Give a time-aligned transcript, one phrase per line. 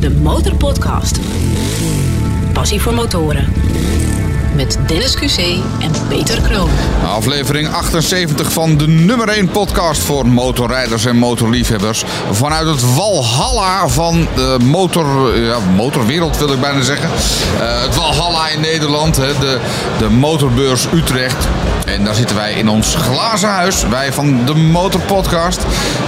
[0.00, 1.20] de Motorpodcast.
[2.52, 3.44] Passie voor motoren.
[4.60, 5.38] Met Dennis QC
[5.78, 6.70] en Peter Kroon.
[7.06, 12.04] Aflevering 78 van de nummer 1 podcast voor motorrijders en motorliefhebbers.
[12.30, 17.10] Vanuit het Walhalla van de motor, ja, motorwereld wil ik bijna zeggen.
[17.60, 19.58] Eh, het Walhalla in Nederland, hè, de,
[19.98, 21.48] de motorbeurs Utrecht.
[21.84, 23.84] En daar zitten wij in ons glazen huis.
[23.88, 25.60] Wij van de Motorpodcast.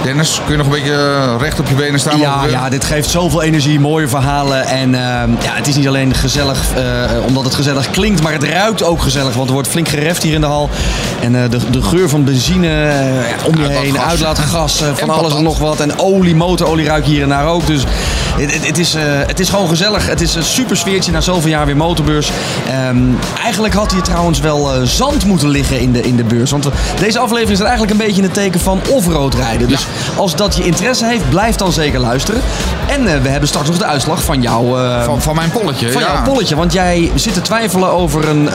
[0.03, 2.19] Dennis, kun je nog een beetje recht op je benen staan?
[2.19, 4.65] Ja, ja, dit geeft zoveel energie, mooie verhalen.
[4.65, 6.83] En ehm, ja, het is niet alleen gezellig eh,
[7.25, 9.33] omdat het gezellig klinkt, maar het ruikt ook gezellig.
[9.33, 10.69] Want er wordt flink gereft hier in de hal.
[11.21, 14.81] En eh, de, de geur van benzine eh, om je heen, Uitlaatgas.
[14.81, 15.79] eh, van En alles en nog wat.
[15.79, 17.67] En olie, motorolie ruik je hier en daar ook.
[17.67, 17.83] Dus
[18.37, 20.07] het, het, is, eh, het is gewoon gezellig.
[20.07, 22.31] Het is een super sfeertje na zoveel jaar weer motorbeurs.
[22.67, 22.97] Ehm,
[23.43, 26.51] eigenlijk had hier trouwens wel eh, zand moeten liggen in de, in de beurs.
[26.51, 29.67] Want eh, deze aflevering is eigenlijk een beetje in het teken van off-road rijden.
[29.67, 32.41] Dus als dat je interesse heeft, blijf dan zeker luisteren.
[32.87, 34.61] En we hebben straks nog de uitslag van jouw...
[35.03, 35.91] Van, van mijn polletje.
[35.91, 36.13] van ja.
[36.13, 38.47] jouw polletje, want jij zit te twijfelen over een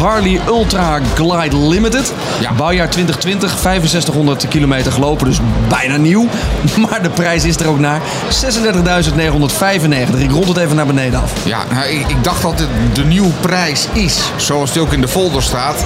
[0.00, 2.12] Harley Ultra Glide Limited.
[2.40, 2.52] Ja.
[2.52, 6.26] Bouwjaar 2020, 6500 kilometer gelopen, dus bijna nieuw.
[6.88, 8.00] Maar de prijs is er ook naar
[9.18, 10.18] 36.995.
[10.18, 11.32] Ik rond het even naar beneden af.
[11.44, 15.00] Ja, nou, ik, ik dacht dat het de nieuwe prijs is, zoals die ook in
[15.00, 15.84] de folder staat.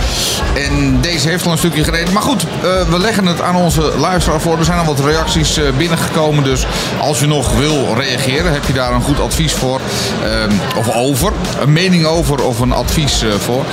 [0.55, 2.13] En deze heeft al een stukje gereden.
[2.13, 4.59] Maar goed, eh, we leggen het aan onze luisteraar voor.
[4.59, 6.67] Er zijn al wat reacties eh, binnengekomen, dus
[7.01, 9.81] als je nog wil reageren, heb je daar een goed advies voor.
[10.23, 13.65] eh, of over, een mening over of een advies voor.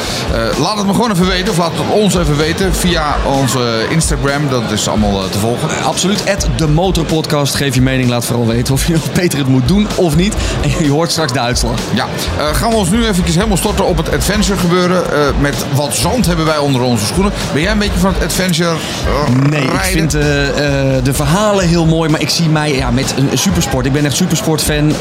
[0.59, 4.49] Laat het me gewoon even weten, of laat het ons even weten via onze Instagram.
[4.49, 5.83] Dat is allemaal te volgen.
[5.83, 7.55] Absoluut, at de Motorpodcast.
[7.55, 10.33] Geef je mening, laat vooral weten of je Peter het moet doen of niet.
[10.61, 11.79] En je hoort straks de uitslag.
[11.93, 15.13] Ja, eh, gaan we ons nu eventjes helemaal storten op het adventure gebeuren.
[15.13, 17.33] Eh, met wat zand hebben wij onder onze schoenen.
[17.53, 21.67] Ben jij een beetje van het adventure eh, Nee, ik vind eh, eh, de verhalen
[21.67, 23.85] heel mooi, maar ik zie mij ja, met een supersport.
[23.85, 24.93] Ik ben echt supersportfan.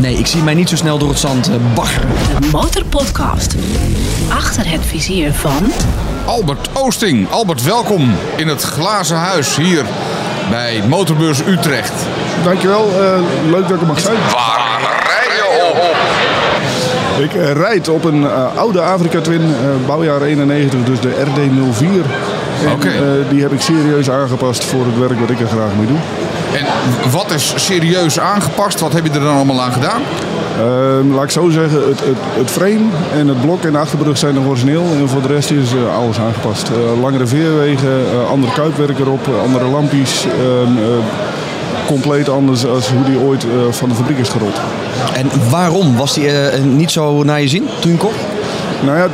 [0.00, 2.08] Nee, ik zie mij niet zo snel door het zand baggeren.
[2.40, 3.54] De Motorpodcast.
[4.28, 5.72] Achter het vizier van
[6.24, 7.30] Albert Oosting.
[7.30, 9.84] Albert, welkom in het glazen huis hier
[10.50, 11.92] bij Motorbeurs Utrecht.
[12.44, 13.18] Dankjewel, eh
[13.50, 14.16] leuk dat ik er mag zijn.
[14.32, 15.96] Waar rij je op?
[17.22, 19.54] Ik eh, rijd op een eh, oude Afrika Twin,
[19.86, 21.84] bouwjaar 91, dus de RD04.
[22.64, 22.90] En, Oké.
[23.28, 25.98] die heb ik serieus aangepast voor het werk wat ik er graag mee doe.
[26.52, 26.66] En
[27.10, 28.80] wat is serieus aangepast?
[28.80, 30.02] Wat heb je er dan allemaal aan gedaan?
[30.58, 32.86] Eh, laat ik zo zeggen, het, het, het frame
[33.18, 34.82] en het blok en de achterbrug zijn nog origineel.
[34.82, 36.68] En voor de rest is eh, alles aangepast.
[36.68, 40.24] Eh, langere veerwegen, eh, andere kuitwerk erop, andere lampjes.
[40.24, 40.84] ehm, eh,
[41.86, 44.60] compleet anders dan hoe die ooit van de fabriek is gerold.
[45.14, 45.96] En waarom?
[45.96, 46.30] Was die
[46.62, 48.18] niet zo naar je zin toen je hem kocht?
[48.84, 49.08] Nou ja,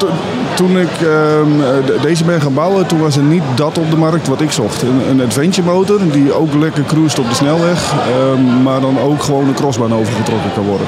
[0.55, 3.91] toen ik ehm, eh, de- deze ben gaan bouwen, toen was er niet dat op
[3.91, 4.83] de markt wat ik zocht.
[4.83, 9.23] Een, een adventure motor die ook lekker cruist op de snelweg, ehm, maar dan ook
[9.23, 10.87] gewoon een crossbaan overgetrokken kan worden.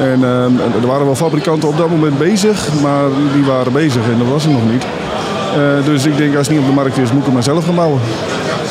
[0.00, 4.18] En ehm, er waren wel fabrikanten op dat moment bezig, maar die waren bezig en
[4.18, 4.84] dat was er nog niet.
[5.54, 7.42] Eh, dus ik denk, als het niet op de markt is, moet ik hem maar
[7.42, 8.00] zelf gaan bouwen.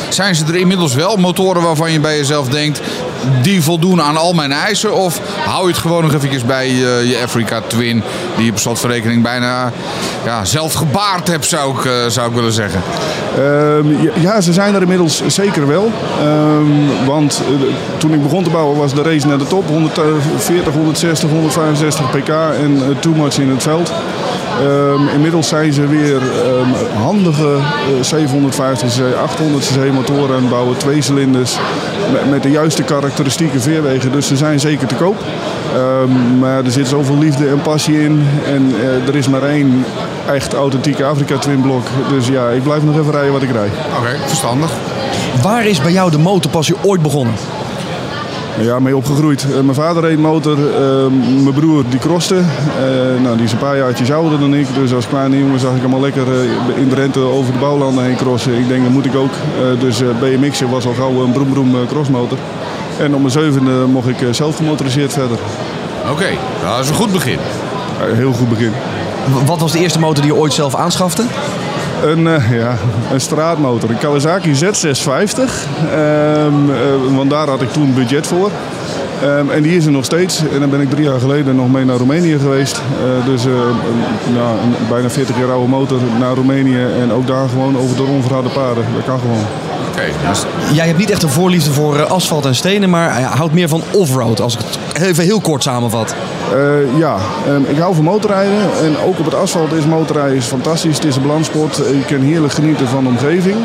[0.08, 2.80] Zijn ze er inmiddels wel motoren waarvan je bij jezelf denkt...
[3.42, 4.94] die voldoen aan al mijn eisen?
[4.94, 8.02] Of hou je het gewoon nog eventjes bij eh, je Africa Twin...
[8.36, 9.72] die je bijna
[10.24, 12.82] ja, zelf gebaard hebt, zou ik, eh, zou ik willen zeggen.
[13.36, 15.92] Ehm, ja, ja, ze zijn er inmiddels zeker wel.
[16.20, 17.66] Ehm, want eh,
[17.98, 19.68] toen ik begon te bouwen was de race naar de top.
[19.68, 23.92] 140, 160, 165 pk en eh, too much in het veld.
[24.60, 30.50] Ehm, inmiddels zijn ze weer ehm, handige eh, 750 cc, 800 cc motoren aan het
[30.50, 30.76] bouwen.
[30.76, 31.58] Twee cilinders
[32.12, 34.12] met, met de juiste karakteristieke veerwegen.
[34.12, 35.16] Dus ze zijn zeker te koop.
[35.74, 38.26] Ehm, maar er zit zoveel liefde en passie in.
[38.46, 39.84] En eh, er is maar één
[40.28, 41.86] echt authentieke Afrika Twin blok.
[42.08, 43.72] Dus ja, ik blijf nog even rijden wat ik rijd.
[43.98, 44.70] Oké, verstandig.
[45.42, 47.34] Waar is bij jou de motorpassie ooit begonnen?
[48.60, 49.42] Ja, mee opgegroeid.
[49.42, 51.06] Eh, mijn vader reed motor, eh,
[51.42, 52.34] mijn broer die crosste.
[52.34, 54.66] Eh, nou, die is een paar jaartjes ouder dan ik.
[54.74, 56.26] Dus als kleine jongen zag ik hem al lekker
[56.76, 58.58] in de rente over de bouwlanden heen crossen.
[58.58, 59.30] Ik denk, dat moet ik ook.
[59.32, 62.38] Eh, dus BMX'en was al gauw een broem broem crossmotor.
[62.98, 65.38] En op mijn zevende mocht ik zelf gemotoriseerd verder.
[66.10, 66.28] Oké,
[66.64, 67.38] dat is een goed begin.
[67.98, 68.72] Heel goed begin.
[69.44, 71.22] Wat was de eerste motor die je ooit zelf aanschafte?
[72.06, 72.76] Een, eh, ja,
[73.12, 75.66] een straatmotor, een Kawasaki Z650.
[75.90, 78.50] Ehm, eh, want daar had ik toen budget voor.
[79.22, 80.42] Ehm, en die is er nog steeds.
[80.52, 82.76] En dan ben ik drie jaar geleden nog mee naar Roemenië geweest.
[82.76, 83.52] Eh, dus een,
[84.36, 86.86] een bijna 40 jaar oude motor naar Roemenië.
[87.00, 88.84] En ook daar gewoon over de onverharde paden.
[88.94, 89.65] Dat kan gewoon.
[90.28, 93.54] Dus Jij hebt niet echt een voorliefde voor eh, asfalt en stenen, maar uh, houdt
[93.54, 96.14] meer van offroad, als ik het even heel kort samenvat.
[96.52, 97.16] Eh, ja,
[97.46, 98.58] ehm, ik hou van motorrijden.
[98.82, 100.94] En ook op het asfalt is motorrijden is fantastisch.
[100.96, 101.76] Het is een balanssport.
[101.76, 103.56] Je kan heerlijk genieten van de omgeving.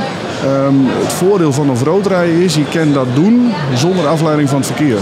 [0.45, 4.67] Ehm, het voordeel van offroad rijden is, je kan dat doen zonder afleiding van het
[4.67, 4.97] verkeer.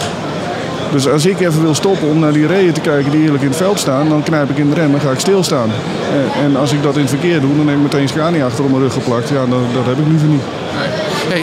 [0.92, 3.50] Dus als ik even wil stoppen om naar die reeën te kijken die eerlijk in
[3.50, 5.70] het veld staan, dan knijp ik in de rem en ga ik stilstaan.
[6.12, 8.64] En, en als ik dat in het verkeer doe, dan neem ik meteen Scania achter
[8.64, 9.30] op mijn rug geplakt.
[9.30, 10.42] Ja, dat, dat heb ik liever niet.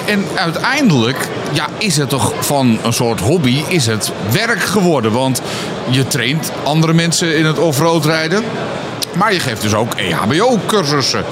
[0.06, 5.12] En uiteindelijk ja, is het toch van een soort hobby is het werk geworden.
[5.12, 5.42] Want
[5.90, 8.44] je traint andere mensen in het offroad rijden.
[9.16, 11.24] Maar je geeft dus ook EHBO-cursussen,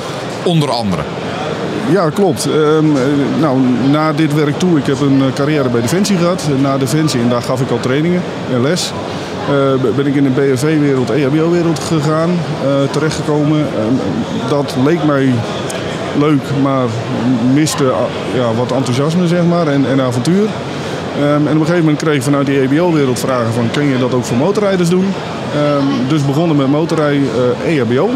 [0.43, 1.03] onder andere.
[1.91, 2.47] Ja, klopt.
[2.47, 3.03] Ehm, eh,
[3.41, 3.59] nou,
[3.91, 6.49] na dit werk toe, ik heb een eh, carrière bij Defensie gehad.
[6.61, 8.23] Na Defensie, en daar gaf ik al trainingen
[8.53, 8.93] en les.
[9.49, 12.31] Eh, ben ik in de BFV-wereld, EHBO-wereld gegaan,
[12.91, 13.59] terechtgekomen.
[13.59, 13.95] Ehm,
[14.49, 15.33] dat leek mij
[16.19, 16.87] leuk, maar
[17.55, 18.01] miste ah,
[18.35, 20.49] ja, wat enthousiasme zeg maar, en, en avontuur.
[21.19, 23.99] Ehm, en op een gegeven moment kreeg ik vanuit die EHBO-wereld vragen van, kun je
[23.99, 25.07] dat ook voor motorrijders doen?
[25.55, 27.21] Ehm, dus begonnen met motorrij
[27.65, 28.11] eh, EHBO.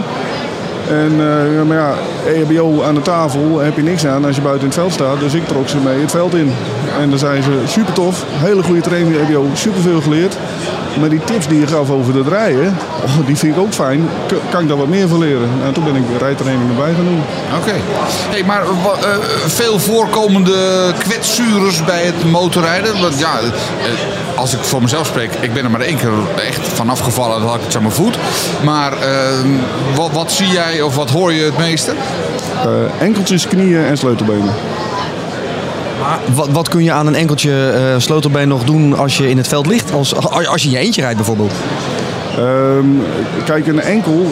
[0.88, 1.94] En eh, maar ja,
[2.26, 5.20] EHBO aan de tafel heb je niks aan als je buiten in het veld staat.
[5.20, 6.52] Dus ik trok ze mee het veld in.
[7.00, 10.36] En dan zijn ze super tof, hele goede training EHBO, super veel geleerd.
[11.00, 14.08] Maar die tips die je gaf over het rijden, oh, die vind ik ook fijn.
[14.50, 15.48] Kan ik daar wat meer van leren?
[15.64, 17.22] En toen ben ik rijtraining erbij gaan doen.
[17.56, 17.74] Oké.
[18.30, 18.68] Hey, maar eh,
[19.46, 23.00] veel voorkomende kwetsures bij het motorrijden.
[23.00, 26.10] Want ja, eh, als ik voor mezelf spreek, ik ben er maar één keer
[26.48, 27.40] echt vanaf gevallen.
[27.40, 28.18] Dat had ik het aan mijn voet.
[28.64, 29.28] Maar eh,
[29.94, 31.92] wat, wat zie jij of wat hoor je het meeste?
[32.98, 34.54] Enkeltjes, knieën en sleutelbenen.
[36.34, 39.48] Wat, wat kun je aan een enkeltje eh, sleutelbeen nog doen als je in het
[39.48, 39.92] veld ligt?
[39.92, 40.14] Als,
[40.48, 41.52] als je je eentje rijdt bijvoorbeeld.
[42.38, 42.86] Ehm,
[43.44, 44.26] kijk, een enkel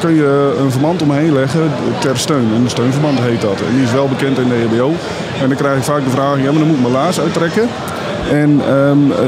[0.00, 2.48] kun je een verband omheen leggen ter steun.
[2.54, 3.60] Een steunverband heet dat.
[3.68, 4.94] En die is wel bekend in de EHBO.
[5.40, 7.68] En dan krijg ik vaak de vraag, ja maar dan moet ik mijn laars uittrekken.
[8.30, 9.18] En ehm, eh,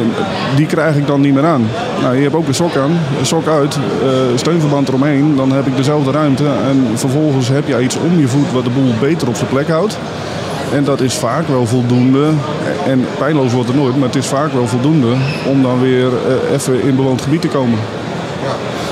[0.56, 1.69] die krijg ik dan niet meer aan.
[2.00, 5.37] Nou, je hebt ook een sok aan, een sok uit, eh, steunverband eromheen.
[5.37, 6.44] Dan heb ik dezelfde ruimte.
[6.44, 9.69] En vervolgens heb je iets om je voet wat de boel beter op zijn plek
[9.69, 9.99] houdt.
[10.73, 12.31] En dat is vaak wel voldoende.
[12.87, 15.15] En pijnloos wordt het nooit, maar het is vaak wel voldoende
[15.47, 17.79] om dan weer eh, even in bewoond gebied te komen.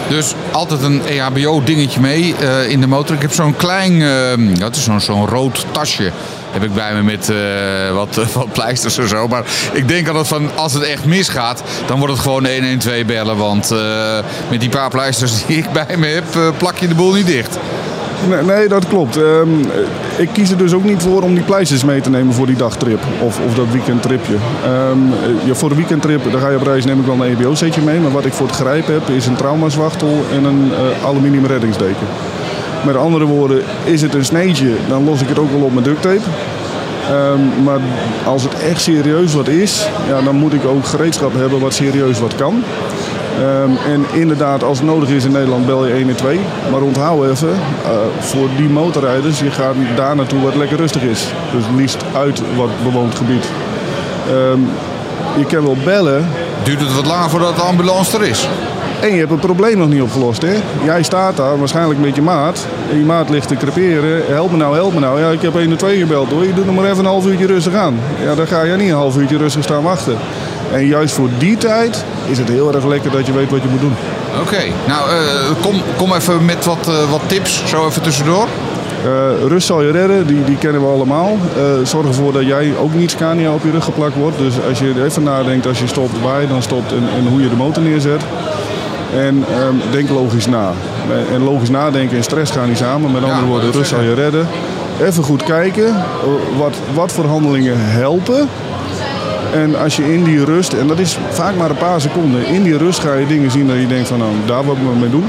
[0.08, 3.16] Dus altijd een EHBO-dingetje mee eh, in de motor.
[3.16, 6.10] Ik heb zo'n klein, eh, het is zo'n zo'n rood tasje.
[6.50, 7.32] Heb ik bij me met
[7.94, 9.28] wat, wat pleisters en zo.
[9.28, 13.36] Maar ik denk altijd van als het echt misgaat, dan wordt het gewoon 112 bellen.
[13.36, 13.74] Want
[14.50, 17.58] met die paar pleisters die ik bij me heb, plak je de boel niet dicht.
[18.28, 19.16] Nee, nee, dat klopt.
[19.16, 19.48] Ehm,
[20.16, 22.56] ik kies er dus ook niet voor om die pleisters mee te nemen voor die
[22.56, 24.34] dagtrip of, of dat weekendtripje.
[24.64, 28.00] Ehm, voor de weekendtrip, dan ga je op reis, neem ik wel een EBO-setje mee.
[28.00, 32.06] Maar wat ik voor het grijp heb, is een traumazwachtel en een eh, aluminium reddingsdeken.
[32.86, 35.84] Met andere woorden, is het een sneetje, dan los ik het ook wel op met
[35.84, 36.20] duct tape.
[37.08, 37.78] Ehm, maar
[38.24, 42.20] als het echt serieus wat is, ja, dan moet ik ook gereedschap hebben wat serieus
[42.20, 42.62] wat kan.
[43.40, 46.36] Ehm, en inderdaad, als het nodig is in Nederland, bel je 112.
[46.70, 51.32] Maar onthoud even, eh, voor die motorrijders, je gaat daar naartoe wat lekker rustig is.
[51.52, 53.44] Dus liefst uit wat bewoond gebied.
[54.28, 54.60] Ehm,
[55.38, 56.28] je kan wel bellen
[56.62, 58.48] Duurt het wat langer voordat de ambulance er is?
[59.00, 60.42] en je hebt het probleem nog niet opgelost.
[60.42, 60.54] Hè?
[60.84, 62.66] Jij staat daar waarschijnlijk met je maat.
[62.90, 64.22] En je maat ligt te creperen.
[64.26, 65.20] Help me nou, help me nou.
[65.20, 66.46] Ja, ik heb 112 gebeld hoor.
[66.46, 67.98] Je doet nog maar even een half uurtje rustig aan.
[68.22, 70.16] Ja, dan ga je niet een half uurtje rustig staan wachten.
[70.72, 73.68] En juist voor die tijd is het heel erg lekker dat je weet wat je
[73.68, 73.94] moet doen.
[74.40, 78.46] Oké, nou eh, kom, kom even met wat, eh, wat tips, zo even tussendoor.
[79.04, 81.36] Eh, rust zal je redden, die, die kennen we allemaal.
[81.82, 84.38] Zorg ervoor dat jij ook niet Scania op je rug geplakt wordt.
[84.38, 87.26] Dus als je er even nadenkt, als je stopt, waar je dan stopt en, en
[87.26, 88.22] hoe je de motor neerzet.
[89.16, 90.72] En ehm, denk logisch na.
[91.32, 93.12] En logisch nadenken en stress gaan niet samen.
[93.12, 94.48] Met andere Ja, woorden, rust zal je redden.
[95.02, 96.04] Even goed kijken
[96.56, 98.48] wat, wat voor handelingen helpen.
[99.52, 102.62] En als je in die rust, en dat is vaak maar een paar seconden, in
[102.62, 105.10] die rust ga je dingen zien dat je denkt van nou, daar wil ik mee
[105.10, 105.24] doen.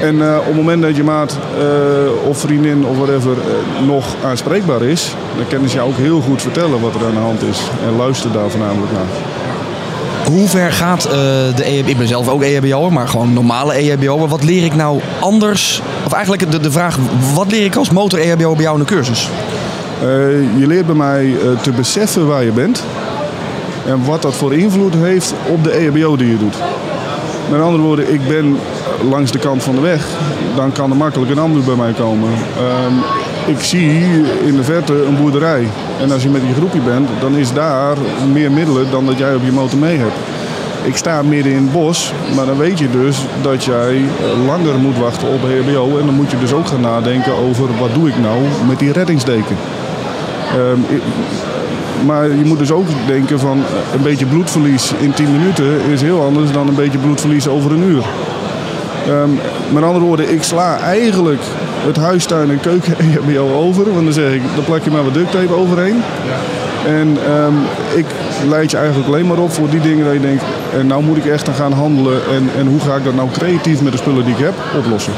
[0.00, 4.04] En eh, op het moment dat je maat eh, of vriendin of whatever eh, nog
[4.24, 7.42] aanspreekbaar is, dan kunnen ze jou ook heel goed vertellen wat er aan de hand
[7.42, 7.60] is.
[7.86, 9.06] En luister daar voornamelijk naar.
[10.24, 11.02] Hoe ver gaat
[11.56, 11.90] de EHBO?
[11.90, 14.28] Ik ben zelf ook EHBO'er, maar gewoon normale EHBO'er.
[14.28, 15.82] Wat leer ik nou anders?
[16.06, 16.98] Of eigenlijk de, de vraag,
[17.34, 19.28] wat leer ik als motor EHBO bij jou in de cursus?
[20.56, 22.82] Je leert bij mij te beseffen waar je bent
[23.88, 26.56] en wat dat voor invloed heeft op de EHBO die je doet.
[27.50, 28.58] Met andere woorden, ik ben
[29.10, 30.06] langs de kant van de weg,
[30.56, 32.28] dan kan er makkelijk een ambu bij mij komen.
[32.58, 32.92] Ehm,
[33.50, 33.90] ik zie
[34.44, 35.66] in de verte een boerderij
[36.00, 37.96] en als je met je groepje bent, dan is daar
[38.32, 40.16] meer middelen dan dat jij op je motor mee hebt.
[40.82, 44.00] Ik sta midden in het bos, maar dan weet je dus dat jij
[44.46, 45.98] langer moet wachten op EHBO.
[45.98, 48.92] En dan moet je dus ook gaan nadenken over wat doe ik nou met die
[48.92, 49.56] reddingsdeken.
[50.88, 51.02] Ik-
[52.06, 53.62] maar je moet dus ook denken van
[53.94, 57.82] een beetje bloedverlies in 10 minuten is heel anders dan een beetje bloedverlies over een
[57.82, 58.04] uur.
[59.06, 59.30] Ehm,
[59.72, 61.40] met andere woorden, ik sla eigenlijk
[61.86, 63.92] het huistuin en keuken EHBO over.
[63.92, 66.02] Want dan zeg ik, dan plak je maar wat duct tape overheen.
[66.86, 67.54] En ehm,
[67.96, 68.06] ik
[68.48, 70.42] leid je eigenlijk alleen maar op voor die dingen dat je denkt,
[70.78, 72.20] En nou moet ik echt gaan handelen.
[72.34, 75.12] En, en hoe ga ik dat nou creatief met de spullen die ik heb oplossen?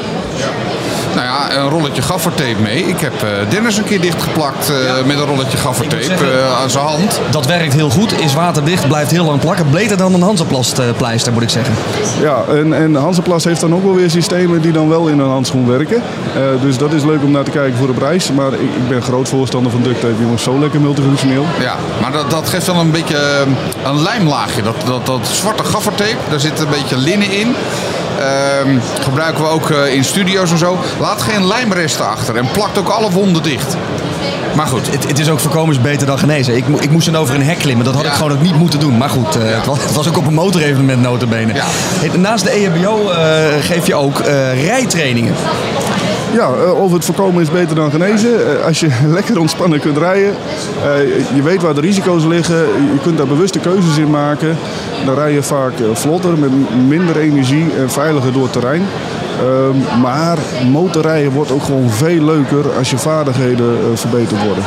[1.15, 2.85] Nou ja, een rolletje gaffertape mee.
[2.87, 4.77] Ik heb eh, Dennis een keer dichtgeplakt eh,
[5.07, 7.21] met een rolletje gaffertape zeggen- eh, aan zijn hand.
[7.31, 9.71] Dat werkt heel goed, is waterdicht, blijft heel lang plakken.
[9.71, 11.75] Beter dan een Hansaplast-pleister, moet ik zeggen.
[12.21, 15.29] Ja, en, en Hansaplast heeft dan ook wel weer systemen die dan wel in een
[15.29, 16.03] handschoen werken.
[16.35, 18.33] Eh, dus dat is leuk om naar te kijken voor de prijs.
[18.33, 20.43] Maar ik, ik ben groot voorstander van duct tape, jongens.
[20.43, 21.45] Zo lekker multifunctioneel.
[21.61, 23.45] Ja, maar dat, dat geeft dan een beetje
[23.85, 24.63] een lijmlaagje.
[24.63, 27.55] Dat, dat, dat zwarte gaffertape, daar zit een beetje linnen in.
[28.21, 30.79] Ehm, gebruiken we ook eh, in studio's en zo.
[30.99, 33.77] Laat geen lijmresten achter en plakt ook alle wonden dicht.
[34.55, 36.57] Maar goed, Het, het is ook voorkomen is beter dan genezen.
[36.57, 37.85] Ik, ik moest dan over een hek klimmen.
[37.85, 38.97] Dat had ik gewoon ook niet moeten doen.
[38.97, 41.55] Maar goed, eh, het, was, het was ook op een motorevenement notabene.
[41.55, 41.65] Ja.
[42.17, 45.35] Naast de E EHBO eh, geef je ook eh, rijtrainingen.
[46.33, 48.59] Ja, eh, over het voorkomen is beter dan genezen.
[48.59, 50.35] Eh, Als je lekker ontspannen kunt rijden,
[50.85, 52.57] eh, je weet waar de risico's liggen,
[52.93, 54.59] je kunt daar bewuste keuzes in maken.
[55.05, 56.51] Dan rij je vaak vlotter, met
[56.89, 58.87] minder energie en veiliger door het terrein.
[59.41, 60.39] Ehm, maar
[60.71, 64.65] motorrijden wordt ook gewoon veel leuker als je vaardigheden verbeterd worden.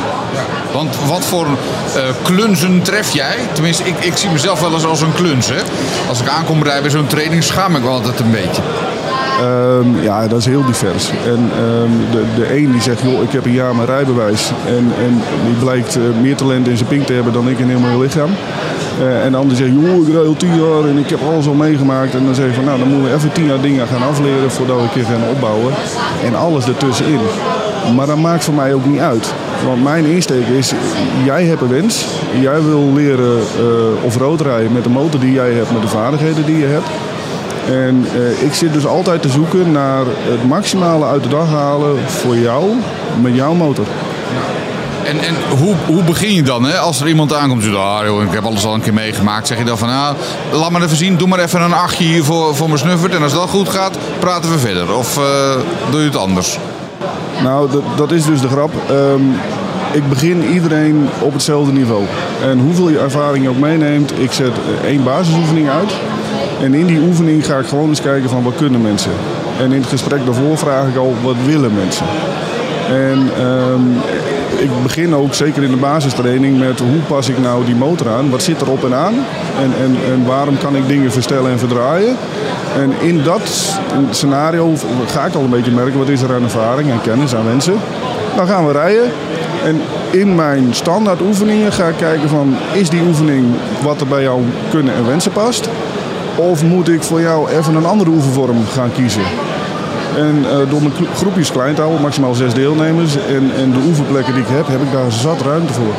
[0.72, 1.46] want wat voor
[2.22, 3.36] klunzen tref jij?
[3.52, 5.52] Tenminste, ik, ik zie mezelf wel eens als een kluns.
[6.08, 8.62] Als ik aankom rijden bij zo'n training, schaam ik me altijd een beetje.
[9.40, 11.10] Ehm, ja, dat is heel divers.
[11.10, 14.50] En ehm, de, de een die zegt, joh, ik heb een jaar mijn rijbewijs.
[14.66, 17.68] En, en die blijkt eh, meer talent in zijn pink te hebben dan ik in
[17.68, 18.30] heel mijn lichaam.
[19.00, 21.46] Eh, en de ander zegt, joh, ik rij al tien jaar en ik heb alles
[21.46, 22.14] al meegemaakt.
[22.14, 24.50] En dan zeg je van, nou, dan moeten we even tien jaar dingen gaan afleren
[24.50, 25.72] voordat we een keer gaan opbouwen.
[26.24, 27.18] En alles ertussenin.
[27.96, 29.32] Maar dat maakt voor mij ook niet uit.
[29.64, 30.72] Want mijn insteek is,
[31.24, 32.06] jij hebt een wens.
[32.40, 36.46] Jij wil leren uh, off-road rijden met de motor die jij hebt, met de vaardigheden
[36.46, 36.86] die je hebt.
[37.66, 42.08] En eh, ik zit dus altijd te zoeken naar het maximale uit de dag halen
[42.08, 42.70] voor jou
[43.20, 43.86] met jouw motor.
[45.04, 46.64] En, en hoe, hoe begin je dan?
[46.64, 46.78] Hè?
[46.78, 49.46] Als er iemand aankomt en zegt, ah, joh, ik heb alles al een keer meegemaakt.
[49.46, 50.10] Zeg je dan van, ah,
[50.52, 53.14] laat maar even zien, doe maar even een achtje hier voor, voor mijn snuffert.
[53.14, 54.96] En als dat goed gaat, praten we verder.
[54.96, 55.24] Of eh,
[55.90, 56.58] doe je het anders?
[57.42, 58.72] Nou, dat, is dus de grap.
[58.88, 59.22] Ehm,
[59.92, 62.02] ik begin iedereen op hetzelfde niveau.
[62.42, 64.52] En hoeveel je ervaring je ook meeneemt, ik zet
[64.84, 65.92] één basisoefening uit.
[66.62, 69.12] En in die oefening ga ik gewoon eens kijken van wat kunnen mensen.
[69.58, 72.06] En in het gesprek daarvoor vraag ik al wat willen mensen.
[72.88, 73.82] En ehm,
[74.62, 78.30] ik begin ook zeker in de basistraining met hoe pas ik nou die motor aan?
[78.30, 79.14] Wat zit erop en aan?
[79.60, 82.16] En, en, en waarom kan ik dingen verstellen en verdraaien?
[82.76, 83.78] En in dat
[84.10, 84.72] scenario
[85.06, 87.74] ga ik al een beetje merken wat is er aan ervaring en kennis aan mensen.
[88.36, 89.10] Dan gaan we rijden.
[89.64, 89.80] En
[90.10, 93.46] in mijn standaard oefeningen ga ik kijken van is die oefening
[93.82, 95.68] wat er bij jou kunnen en wensen past?
[96.36, 99.22] Of moet ik voor jou even een andere oefenvorm gaan kiezen?
[100.16, 103.16] En uh, door mijn groepjes klein te houden, maximaal zes deelnemers.
[103.16, 105.94] En, en de oefenplekken die ik heb, heb ik daar zat ruimte voor.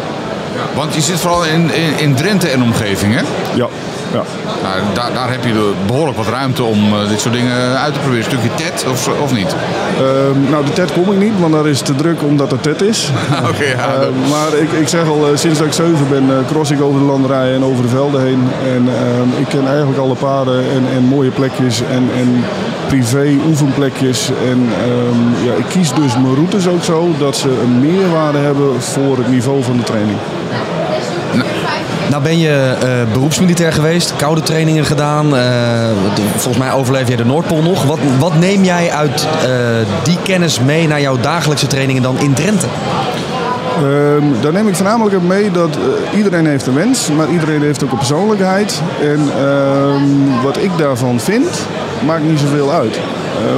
[0.75, 3.21] Want je zit vooral in, in, in Drenthe en omgeving, hè?
[3.55, 3.67] Ja.
[4.15, 4.23] Ja.
[4.63, 7.99] Nou, daar, daar heb je behoorlijk wat ruimte om uh, dit soort dingen uit te
[7.99, 8.25] proberen.
[8.25, 9.55] Een stukje TED of, of niet?
[10.01, 12.81] Uh, nou, de TED kom ik niet, want daar is te druk omdat het TED
[12.81, 13.09] is.
[13.39, 13.75] Oké, okay, ja.
[13.75, 17.05] uh, maar ik, ik zeg al, sinds dat ik zeven ben, cross ik over de
[17.05, 18.49] landerijen en over de velden heen.
[18.63, 22.43] En ehm, ik ken eigenlijk alle paden en, en mooie plekjes en, en
[22.87, 24.31] privé oefenplekjes.
[24.49, 24.69] En
[25.45, 29.27] ja, ik kies dus mijn routes ook zo dat ze een meerwaarde hebben voor het
[29.27, 30.17] niveau van de training.
[32.15, 35.35] Nou ben je uh, beroepsmilitair geweest, koude trainingen gedaan.
[35.35, 35.41] Uh,
[36.35, 37.83] volgens mij overleef jij de Noordpool nog.
[37.83, 39.49] Wat, wat neem jij uit uh,
[40.03, 42.65] die kennis mee naar jouw dagelijkse trainingen dan in Drenthe?
[43.83, 45.77] Um, daar neem ik voornamelijk mee dat
[46.15, 48.81] iedereen heeft een wens, maar iedereen heeft ook een persoonlijkheid.
[49.01, 51.49] En um, wat ik daarvan vind,
[52.05, 52.99] maakt niet zoveel uit.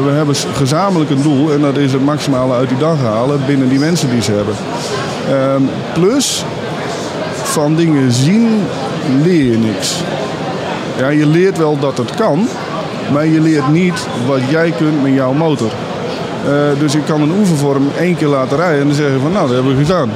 [0.04, 3.70] We hebben gezamenlijk een doel en dat is het maximale uit die dag halen binnen
[3.70, 4.56] die wensen die ze hebben.
[5.54, 6.46] Um, plus,
[7.58, 8.64] van dingen zien
[9.24, 10.04] leer je niks.
[10.98, 12.48] Ja, je leert wel dat het kan,
[13.12, 15.72] maar je leert niet wat jij kunt met jouw motor.
[16.46, 19.48] Uh, dus ik kan een oefenvorm één keer laten rijden en dan zeggen van nou,
[19.48, 20.10] dat hebben we gedaan.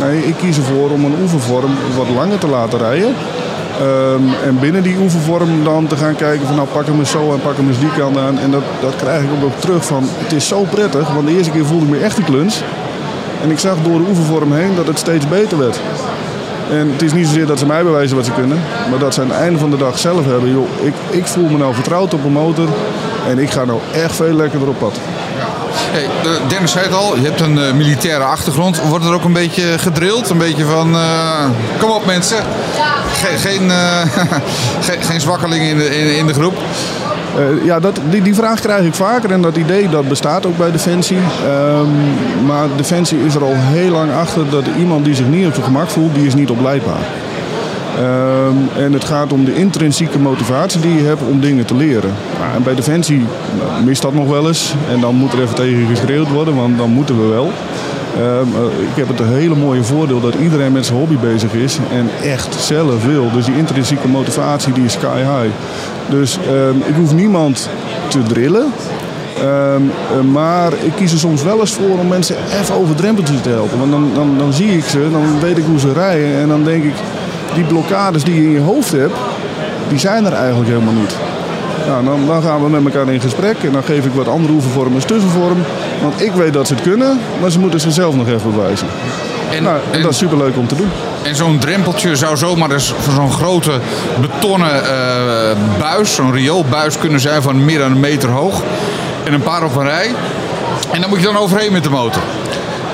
[0.00, 3.14] Nee, ik kies ervoor om een oefenvorm wat langer te laten rijden.
[3.82, 7.32] Um, en binnen die oefenvorm dan te gaan kijken van nou pak hem eens zo
[7.32, 8.38] en pak hem eens die kant aan.
[8.38, 11.36] En dat, dat krijg ik ook, ook terug van het is zo prettig, want de
[11.36, 12.62] eerste keer voelde ik me echt een kluns.
[13.42, 15.80] En ik zag door de oefenvorm heen dat het steeds beter werd.
[16.74, 19.20] En het is niet zozeer dat ze mij bewijzen wat ze kunnen, maar dat ze
[19.20, 20.50] aan het einde van de dag zelf hebben.
[20.50, 22.68] Joh, ik, ik voel me nou vertrouwd op een motor
[23.28, 24.98] en ik ga nou echt veel lekkerder op pad.
[25.76, 26.08] Hey,
[26.48, 28.80] Dennis zei het al, je hebt een uh, militaire achtergrond.
[28.88, 30.30] Wordt er ook een beetje gedrild?
[30.30, 31.44] Een beetje van, uh,
[31.78, 32.38] kom op mensen.
[33.12, 34.00] Ge geen, uh,
[34.80, 36.56] geen, geen zwakkelingen in de, in, in de groep.
[37.38, 40.56] Uh, ja, dat, die, die vraag krijg ik vaker en dat idee dat bestaat ook
[40.56, 41.16] bij Defensie.
[41.16, 41.88] Um,
[42.46, 45.64] maar Defensie is er al heel lang achter dat iemand die zich niet op zijn
[45.64, 47.06] gemak voelt, die is niet opleidbaar.
[47.98, 52.10] Ehm, en het gaat om de intrinsieke motivatie die je hebt om dingen te leren.
[52.54, 53.26] En bij Defensie
[53.58, 54.74] nou, mist dat nog wel eens.
[54.90, 57.50] En dan moet er even tegen geschreeuwd worden, want dan moeten we wel.
[58.16, 61.52] Ehm, eh, ik heb het een hele mooie voordeel dat iedereen met zijn hobby bezig
[61.52, 63.30] is en echt zelf wil.
[63.32, 65.53] Dus die intrinsieke motivatie die is sky high.
[66.18, 67.68] Dus ehm, ik hoef niemand
[68.08, 68.72] te drillen.
[69.38, 73.40] Ehm, eh, maar ik kies er soms wel eens voor om mensen even over drempeltjes
[73.40, 73.78] te helpen.
[73.78, 76.34] Want dan, dan, dan zie ik ze, dan weet ik hoe ze rijden.
[76.40, 76.94] En dan denk ik,
[77.54, 79.14] die blokkades die je in je hoofd hebt,
[79.88, 81.16] die zijn er eigenlijk helemaal niet.
[81.86, 84.52] Nou, dan, dan gaan we met elkaar in gesprek en dan geef ik wat andere
[84.52, 85.58] oefenvormen als tussenvorm.
[86.02, 88.86] Want ik weet dat ze het kunnen, maar ze moeten zichzelf nog even bewijzen.
[89.56, 90.88] En, Nou, en en- dat is superleuk om te doen.
[91.24, 93.70] En zo'n drempeltje zou zomaar eens voor zo'n grote
[94.20, 98.62] betonnen eh, buis, zo'n rioolbuis kunnen zijn van meer dan een meter hoog.
[99.24, 100.08] En een paar op een rij.
[100.92, 102.22] En dan moet je dan overheen met de motor.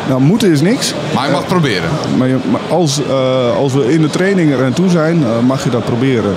[0.09, 0.95] Nou, moeten is niks.
[1.15, 1.89] Maar je mag het proberen.
[2.17, 5.65] Maar, je- maar als, eh, als we in de training eraan toe zijn, eh, mag
[5.65, 6.35] je dat proberen.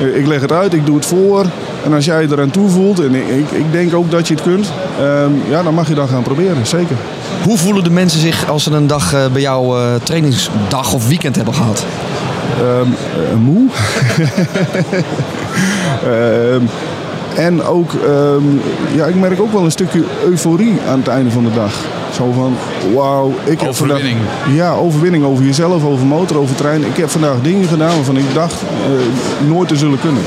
[0.00, 1.44] Eh, ik leg het uit, ik doe het voor.
[1.84, 4.42] En als jij eraan toe voelt, en ik, ik, ik denk ook dat je het
[4.42, 6.96] kunt, ehm, ja, dan mag je dat gaan proberen, zeker.
[7.44, 11.08] Hoe voelen de mensen zich als ze een dag eh, bij jou eh, trainingsdag of
[11.08, 11.84] weekend hebben gehad?
[12.58, 12.90] Ehm,
[13.30, 13.68] eh, moe.
[16.04, 16.62] Ehm,
[17.36, 18.42] en ook, ehm,
[18.94, 21.72] ja, ik merk ook wel een stukje euforie aan het einde van de dag.
[22.14, 22.56] Zo van,
[22.94, 24.18] wauw, ik heb Overwinning.
[24.42, 24.56] vandaag...
[24.56, 26.84] Ja, overwinning over jezelf, over motor, over trein.
[26.84, 28.54] Ik heb vandaag dingen gedaan waarvan ik dacht
[29.46, 30.22] nooit te zullen kunnen.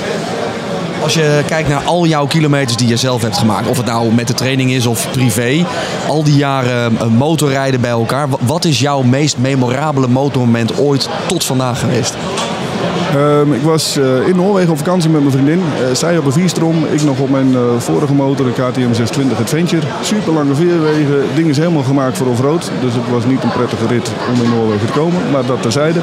[1.03, 4.13] Als je kijkt naar al jouw kilometers die je zelf hebt gemaakt, of het nou
[4.13, 5.65] met de training is of privé,
[6.07, 11.09] al die jaren eh, motorrijden bij elkaar, wa- wat is jouw meest memorabele motormoment ooit
[11.27, 12.13] tot vandaag geweest?
[13.15, 15.61] Ehm, ik was eh, in Noorwegen op vakantie met mijn vriendin.
[15.89, 19.87] Eh, zij op een vierstrom, ik nog op mijn vorige motor, de KTM 620 Adventure.
[20.01, 22.71] Super lange veerwegen, ding is helemaal gemaakt voor off-road.
[22.81, 25.99] Dus het was niet een prettige rit om in Noorwegen te komen, maar dat terzijde.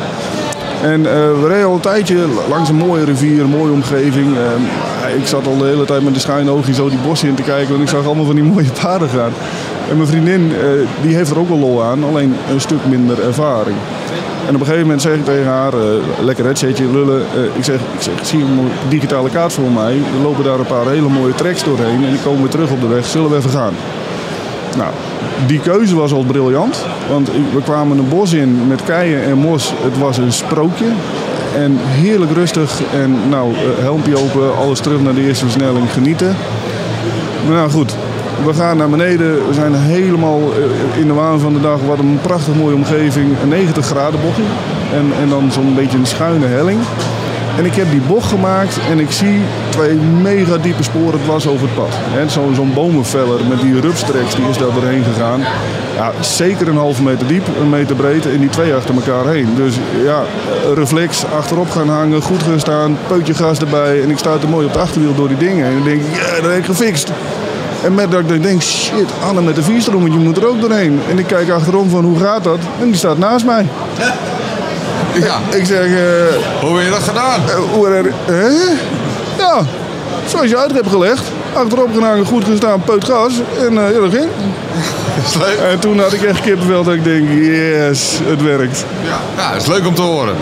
[0.92, 2.16] En eh, we reden al een tijdje
[2.48, 4.36] langs een mooie rivier, een mooie omgeving.
[4.36, 7.34] Ehm, ik zat al de hele tijd met de schuine oogje zo die bossen in
[7.34, 9.32] te kijken, want ik zag allemaal van die mooie paden gaan.
[9.90, 10.68] En mijn vriendin, eh,
[11.02, 13.76] die heeft er ook wel lol aan, alleen een stuk minder ervaring.
[14.46, 15.80] En op een gegeven moment zeg ik tegen haar, eh,
[16.20, 17.20] lekker headsetje lullen.
[17.34, 19.92] Eh, ik, zeg, ik zeg, zie je een digitale kaart voor mij?
[19.92, 22.80] Er lopen daar een paar hele mooie tracks doorheen en die komen weer terug op
[22.80, 23.06] de weg.
[23.06, 23.75] Zullen we even gaan?
[24.76, 24.91] Nou,
[25.47, 26.86] die keuze was al briljant.
[27.10, 29.73] Want we kwamen een bos in met keien en mos.
[29.76, 30.86] Het was een sprookje.
[31.54, 32.80] En heerlijk rustig.
[32.95, 36.36] En nou, eh, helmpje open, alles terug naar de eerste versnelling, genieten.
[37.47, 37.97] Maar nou goed,
[38.45, 39.47] we gaan naar beneden.
[39.47, 41.80] We zijn helemaal eh, in de waan van de dag.
[41.86, 43.26] Wat een prachtig mooie omgeving.
[43.43, 44.43] Een 90 graden bochtje.
[44.93, 46.80] En, en dan zo'n beetje een schuine helling.
[47.56, 51.66] En ik heb die bocht gemaakt en ik zie twee mega diepe sporen dwars over
[51.66, 51.95] het pad.
[52.26, 55.40] Zo'n zo'n bomenveller met die rupstreks die is daar doorheen gegaan.
[55.97, 59.49] Ja, zeker een halve meter diep, een meter breed en die twee achter elkaar heen.
[59.54, 60.23] Dus ja,
[60.75, 64.02] reflex, achterop gaan hangen, goed gaan staan, peutje gas erbij.
[64.02, 65.66] En ik sta er mooi op de achterwiel door die dingen.
[65.66, 67.10] En dan denk ik, ja, dat heb ik gefixt.
[67.84, 71.00] En met dat ik denk, shit, Anne met de vierstrommetje moet er ook doorheen.
[71.10, 72.58] En ik kijk achterom van, hoe gaat dat?
[72.80, 73.66] En die staat naast mij.
[75.20, 75.38] Ja.
[75.56, 77.48] Ik zeg, eh, Hoe heb je dat gedaan?
[77.48, 78.48] eh, hoe er, hè?
[79.38, 79.62] Ja,
[80.26, 81.22] zoals je uit hebt gelegd.
[81.56, 83.32] Achterop gehangen, goed gestaan, peut gas.
[83.58, 84.28] En eh, ja, dat ging.
[85.16, 85.58] Dat is leuk.
[85.71, 88.84] En toen had ik echt kippenvel dat ik denk, yes, het werkt.
[89.04, 90.34] Ja, ja, dat is leuk om te horen.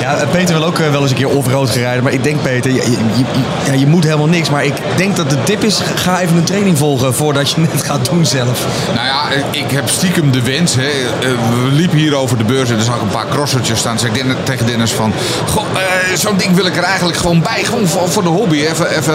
[0.00, 2.02] Ja, Peter wil ook eh, wel eens een keer off-road gereden.
[2.02, 3.24] Maar ik denk, Peter, je, je, je-
[3.66, 4.50] ja, je moet helemaal niks.
[4.50, 7.82] Maar ik denk dat de tip is, ga even een training volgen voordat je het
[7.82, 8.66] gaat doen zelf.
[8.94, 10.74] Nou ja, ik heb stiekem de wens.
[10.74, 10.82] Hè.
[10.82, 11.28] Eh,
[11.64, 13.98] We liepen hier over de beurs en er zag ik een paar crossertjes staan.
[13.98, 15.12] Zei ik Dennis- tegen Dennis van...
[15.50, 17.64] "Goh, eh, Zo'n ding wil ik er eigenlijk gewoon bij.
[17.64, 18.56] Gewoon voor, voor de hobby.
[18.56, 19.14] Even, even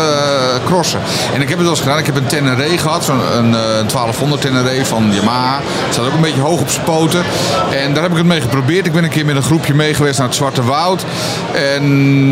[0.65, 0.99] crossen.
[1.33, 1.97] En ik heb het wel eens gedaan.
[1.97, 3.03] Ik heb een Tenere gehad.
[3.03, 5.59] Zo'n een, eh, 1200 Tenere van Yamaha.
[5.63, 7.23] Het staat ook een beetje hoog op zijn poten.
[7.71, 8.85] En daar heb ik het mee geprobeerd.
[8.85, 11.05] Ik ben een keer met een groepje mee geweest naar het Zwarte Woud.
[11.53, 11.83] En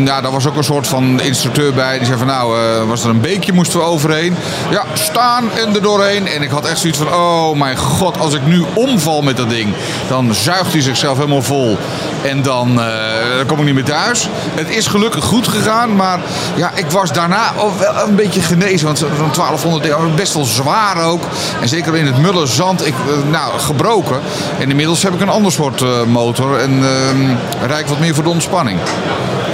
[0.06, 1.96] ja, daar was ook een soort van instructeur bij.
[1.96, 4.36] Die zei van nou, eh, was er een beekje moesten we overheen.
[4.70, 6.28] Ja, staan en er doorheen.
[6.28, 9.50] En ik had echt zoiets van, oh mijn god, als ik nu omval met dat
[9.50, 9.74] ding.
[10.08, 11.78] Dan zuigt hij zichzelf helemaal vol.
[12.22, 14.28] En dan, eh, dan kom ik niet meer thuis.
[14.54, 15.96] Het is gelukkig goed gegaan.
[15.96, 16.20] Maar
[16.54, 18.86] ja, ik was daarna wel een beetje genezen.
[18.86, 21.22] Want zo'n 1200 ding was best wel zwaar ook.
[21.60, 24.20] En zeker in het mulle zand, ik, eh, nou, gebroken.
[24.58, 26.58] En inmiddels heb ik een ander soort eh, motor.
[26.58, 28.78] En ehm rijd ik wat meer voor de ontspanning.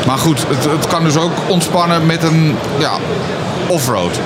[0.07, 2.93] Maar goed, het, het kan dus ook ontspannen met een ja,
[3.69, 4.21] offroad.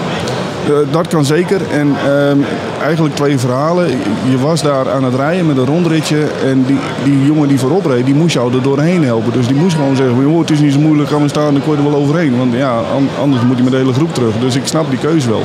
[0.67, 1.61] Eh, dat kan zeker.
[1.73, 2.39] En ehm,
[2.83, 3.87] eigenlijk twee verhalen.
[4.31, 6.19] Je was daar aan het rijden met een rondritje.
[6.45, 9.33] En die, die jongen die voorop reed, die moest jou er doorheen helpen.
[9.33, 11.63] Dus die moest gewoon zeggen, joh, het is niet zo moeilijk, gaan we staan, dan
[11.63, 12.39] kom je er wel overheen.
[12.39, 14.35] Want ja, an- anders moet je met de hele groep terug.
[14.41, 15.43] Dus ik snap die keuze wel.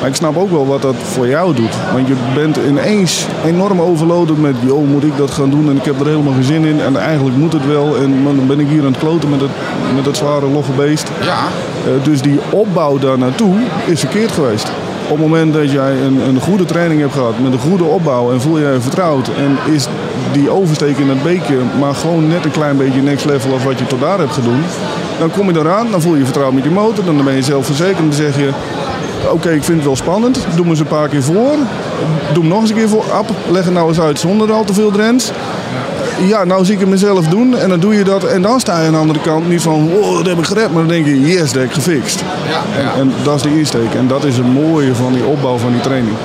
[0.00, 1.74] Maar ik snap ook wel wat dat voor jou doet.
[1.92, 5.68] Want je bent ineens enorm overloaded met, joh, moet ik dat gaan doen?
[5.70, 6.80] En ik heb er helemaal geen zin in.
[6.80, 7.96] En eigenlijk moet het wel.
[7.96, 9.50] En dan ben ik hier aan het kloten met het,
[9.94, 11.10] met het zware logge beest.
[11.24, 11.38] Ja,
[11.84, 13.54] Eh, dus die opbouw daar naartoe
[13.86, 14.63] is verkeerd geweest.
[15.04, 18.32] Op het moment dat jij een, een goede training hebt gehad met een goede opbouw
[18.32, 19.86] en voel je je vertrouwd en is
[20.32, 23.78] die oversteek in het beekje maar gewoon net een klein beetje next level of wat
[23.78, 24.64] je tot daar hebt gedaan,
[25.18, 27.98] dan kom je eraan, dan voel je vertrouwd met je motor, dan ben je zelfverzekerd
[27.98, 28.50] en dan zeg je
[29.30, 31.56] oké, ik vind het wel spannend, doe me eens een paar keer voor,
[32.32, 34.64] doe hem nog eens een keer voor, Ab, leg het nou eens uit zonder al
[34.64, 35.32] te veel drens.
[36.20, 38.80] Ja, nou zie ik het mezelf doen en dan doe je dat en dan sta
[38.80, 41.06] je aan de andere kant niet van, oh, dat heb ik gered, maar dan denk
[41.06, 42.24] je, yes, dat heb ik gefixt.
[42.48, 42.94] ja, ja.
[42.94, 43.94] En dat is de insteek.
[43.94, 46.16] En dat is het mooie van die opbouw van die training.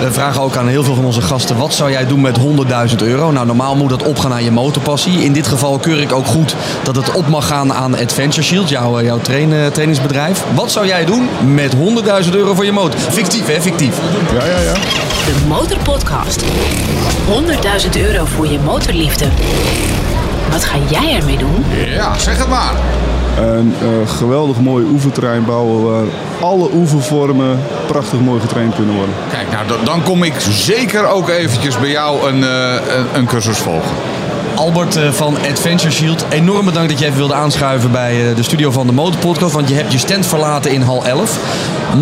[0.00, 2.38] We vragen ook aan heel veel van onze gasten: wat zou jij doen met
[2.90, 3.30] 100.000 euro?
[3.30, 5.24] Nou, normaal moet dat opgaan aan je motorpassie.
[5.24, 8.68] In dit geval keur ik ook goed dat het op mag gaan aan Adventure Shield,
[8.68, 10.44] jouw, jouw train, eh, trainingsbedrijf.
[10.54, 13.00] Wat zou jij doen met 100.000 euro voor je motor?
[13.00, 13.60] Fictief, hè?
[13.60, 13.98] Fictief.
[14.32, 14.72] Ja, ja, ja.
[14.72, 16.44] De Motorpodcast.
[17.26, 19.28] 100.000 euro voor je motorliefde.
[20.50, 21.64] Wat ga jij ermee doen?
[21.86, 22.74] ja, zeg het maar.
[23.36, 26.04] Een eh, geweldig mooi oefenterrein bouwen waar
[26.40, 29.14] alle oefenvormen prachtig mooi getraind kunnen worden.
[29.30, 33.58] Kijk, nou, dan- kom ik zeker ook eventjes bij jou een, eh, een, een cursus
[33.58, 33.90] volgen.
[34.56, 38.42] Albert eh, van Adventure Shield, enorm bedankt dat je even wilde aanschuiven bij eh, de
[38.42, 39.52] studio van de Motorpodcast.
[39.52, 41.38] Want je hebt je stand verlaten in hal 11.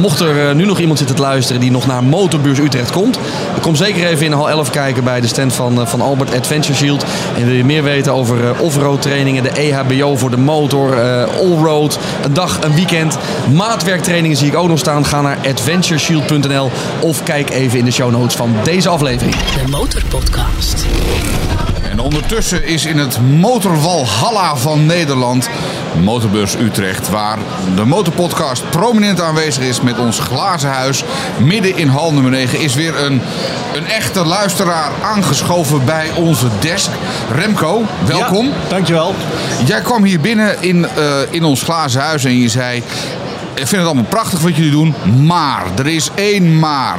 [0.01, 3.19] Mocht er eh, nu nog iemand zitten te luisteren die nog naar Motorbeurs Utrecht komt,
[3.61, 7.05] kom zeker even in hal 11 kijken bij de stand van, van Albert Adventure Shield.
[7.37, 12.35] En wil je meer weten over offroad trainingen, de EHBO voor de motor, allroad, een
[12.35, 13.19] dag, een weekend,
[13.53, 15.05] maatwerktrainingen zie ik ook nog staan.
[15.05, 19.35] Ga naar adventureshield.nl of kijk even in de show notes van deze aflevering.
[19.35, 20.87] De Motorpodcast.
[21.95, 25.49] En ondertussen is in het motorwalhalla van Nederland
[26.03, 27.39] Motorbeurs Utrecht, waar
[27.77, 31.05] de Motorpodcast prominent aanwezig is met ons glazen huis.
[31.39, 33.21] Midden in hal nummer 9 is weer een,
[33.75, 36.91] een echte luisteraar aangeschoven bij onze desk.
[37.33, 38.47] Remco, welkom.
[38.47, 39.15] Ja, dankjewel.
[39.65, 42.83] Jij kwam hier binnen in, eh, in ons glazen huis en je zei...
[43.55, 44.95] Ik vind het allemaal prachtig wat jullie doen,
[45.27, 46.99] maar er is één maar.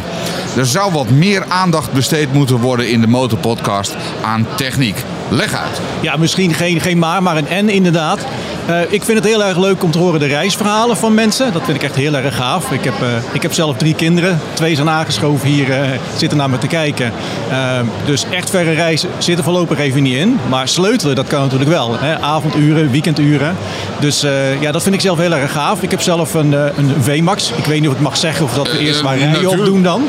[0.56, 5.04] Er zou wat meer aandacht besteed moeten worden in de motorpodcast aan techniek.
[5.30, 5.82] Leg uit.
[6.02, 8.20] Ja, misschien geen, geen maar, maar een en inderdaad.
[8.66, 11.54] Eh, ik vind het heel erg leuk om te horen de reisverhalen van mensen.
[11.54, 12.72] Dat vind ik echt heel erg gaaf.
[12.72, 14.40] Ik heb, eh, ik heb zelf drie kinderen.
[14.54, 15.80] Twee zijn aangeschoven hier, eh,
[16.18, 17.12] zitten naar me te kijken.
[17.50, 17.58] Eh,
[18.06, 20.40] dus echt verre reizen zitten voorlopig even niet in.
[20.50, 21.96] Maar sleutelen, dat kan natuurlijk wel.
[22.00, 22.20] Hè?
[22.22, 23.56] Avonduren, weekenduren.
[24.00, 24.26] Dus
[24.60, 25.82] ja, dat vind ik zelf heel erg gaaf.
[25.82, 27.52] Ik heb zelf een, een VMAX.
[27.56, 29.84] Ik weet niet of ik mag zeggen of dat we eerst maar rijden op doen
[29.84, 30.04] dan.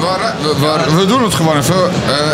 [0.00, 1.74] Waar, waar- we doen het gewoon even.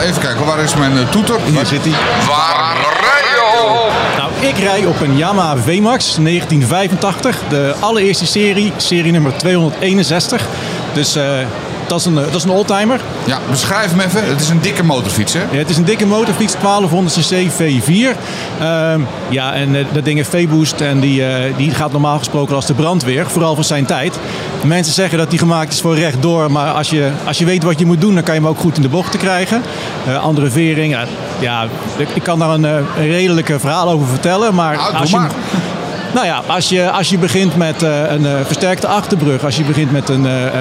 [0.05, 1.37] Even kijken, waar is mijn toeter?
[1.55, 1.93] Waar zit hij?
[2.27, 3.90] Waar rij je?
[4.16, 7.38] Nou, ik rij op een Yamaha VMAX 1985.
[7.49, 10.46] De allereerste serie, serie nummer 261.
[10.92, 11.25] Dus eh,
[11.90, 13.00] dat is een, eh, dat is een oldtimer.
[13.24, 14.24] Ja, beschrijf hem even.
[14.29, 15.40] Het is een dikke motorfiets, hè?
[15.50, 18.16] Ja, het is een dikke motorfiets, 1200cc V4.
[18.61, 22.55] Ehm, ja, en eh, dat ding heeft V-boost en die, eh, die gaat normaal gesproken
[22.55, 23.26] als de brandweer.
[23.26, 24.18] Vooral voor zijn tijd.
[24.64, 26.50] Mensen zeggen dat die gemaakt is voor rechtdoor.
[26.53, 28.59] Maar als je, als je weet wat je moet doen, dan kan je hem ook
[28.61, 29.62] goed in de bocht te krijgen.
[30.22, 30.92] Andere vering.
[30.92, 31.05] Ja,
[31.38, 34.55] ja, ik- kan daar een, een redelijke verhaal over vertellen.
[34.55, 35.31] Maar Nou, doe als je, maar.
[36.14, 39.64] Nou ja, als je, als je begint met eh, een eh, versterkte achterbrug, als je
[39.64, 40.53] begint met een eh, eh,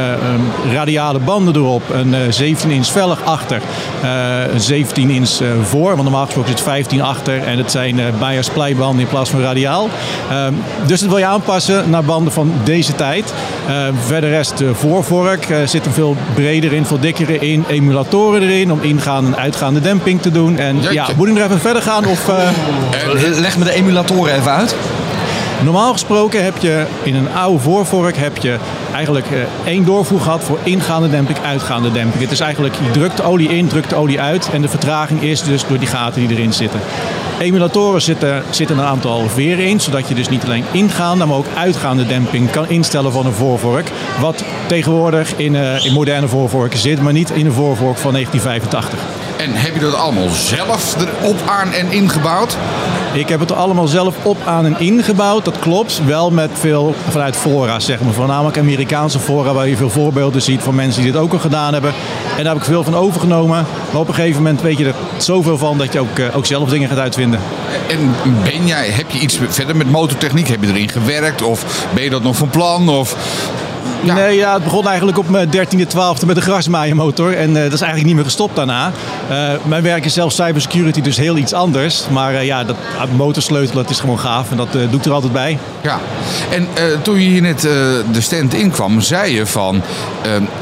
[0.65, 3.61] een radiale banden erop, een eh, 17 inch velg achter,
[4.01, 4.09] eh,
[4.53, 8.05] een 17 inch eh, voor, want normaal gesproken zit 15 achter en het zijn eh
[8.19, 9.89] Bayer splijbanden in plaats van radiaal.
[10.29, 10.53] Ehm,
[10.85, 13.33] dus dat wil je aanpassen naar banden van deze tijd.
[13.67, 18.41] Ehm, verder rest de voorvork eh, zit er veel breder in, veel dikkere in, emulatoren
[18.41, 20.57] erin om ingaande en uitgaande demping te doen.
[20.57, 20.93] En Jeetje.
[20.93, 22.29] ja, moet ik nog even verder gaan of...
[22.29, 22.35] eh,
[23.39, 24.75] Leg me de emulatoren even uit.
[25.63, 28.57] Normaal gesproken heb je in een oude voorvork heb je
[28.93, 32.23] eigenlijk eh, één doorvoer gehad voor ingaande demping, uitgaande demping.
[32.23, 35.21] Het is eigenlijk je drukt de olie in, drukt de olie uit en de vertraging
[35.21, 36.79] is dus door die gaten die erin zitten.
[37.39, 41.45] Emulatoren zitten, zitten een aantal veren in, zodat je dus niet alleen ingaande, maar ook
[41.55, 43.91] uitgaande demping kan instellen van een voorvork.
[44.19, 48.99] Wat tegenwoordig in, eh, in moderne voorvorken zit, maar niet in een voorvork van 1985.
[49.37, 52.57] En heb je dat allemaal zelf erop aan en ingebouwd?
[53.13, 55.45] Ik heb het er allemaal zelf op aan en ingebouwd.
[55.45, 56.01] Dat klopt.
[56.05, 58.13] Wel met veel vanuit fora, zeg maar.
[58.13, 61.73] Voornamelijk Amerikaanse fora, waar je veel voorbeelden ziet van mensen die dit ook al gedaan
[61.73, 61.93] hebben.
[62.37, 63.65] En daar heb ik veel van overgenomen.
[63.91, 66.45] Maar op een gegeven moment weet je er zoveel van dat je ook, eh, ook
[66.45, 67.39] zelf dingen gaat uitvinden.
[67.87, 70.47] En ben jij, heb je iets verder met motortechniek?
[70.47, 71.41] Heb je erin gewerkt?
[71.41, 72.89] Of ben je dat nog van plan?
[72.89, 73.15] Of
[74.03, 74.13] Ja.
[74.13, 77.33] Nee, ja, het begon eigenlijk op mijn 13e, 12e met de grasmaaiermotor.
[77.33, 78.91] En eh, dat is eigenlijk niet meer gestopt daarna.
[79.29, 82.03] Eh, mijn werk is zelf cybersecurity, dus heel iets anders.
[82.11, 84.51] Maar eh, ja, dat ah, motorsleutelen, dat is gewoon gaaf.
[84.51, 85.59] En dat eh, doe ik er altijd bij.
[85.81, 85.99] Ja,
[86.49, 86.67] en
[87.01, 87.61] toen je hier net
[88.11, 89.81] de stand inkwam, zei je van...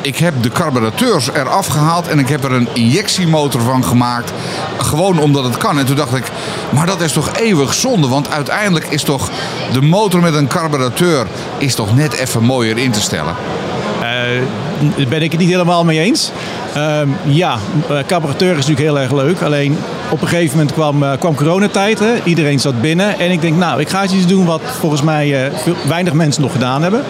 [0.02, 4.32] ik heb de carburateurs eraf gehaald en ik heb er een injectiemotor van gemaakt.
[4.78, 5.80] Gewoon omdat het kan.
[5.80, 6.26] En toen dacht ik,
[6.70, 8.08] maar dat is toch eeuwig zonde?
[8.08, 9.30] Want uiteindelijk is toch
[9.74, 11.28] de motor met een carburateur...
[11.58, 13.36] is toch net even mooier in te stellen?
[15.10, 16.32] Ben ik het niet helemaal mee eens.
[16.74, 17.58] Ehm, ja,
[17.90, 19.42] eh, carburateur is natuurlijk heel erg leuk.
[19.42, 19.78] Alleen
[20.10, 22.00] op een gegeven moment kwam, eh, kwam coronatijd.
[22.00, 22.14] Hè.
[22.24, 23.20] Iedereen zat binnen.
[23.20, 25.52] En ik denk, nou, ik ga iets doen wat volgens mij eh,
[25.88, 27.04] weinig mensen nog gedaan hebben.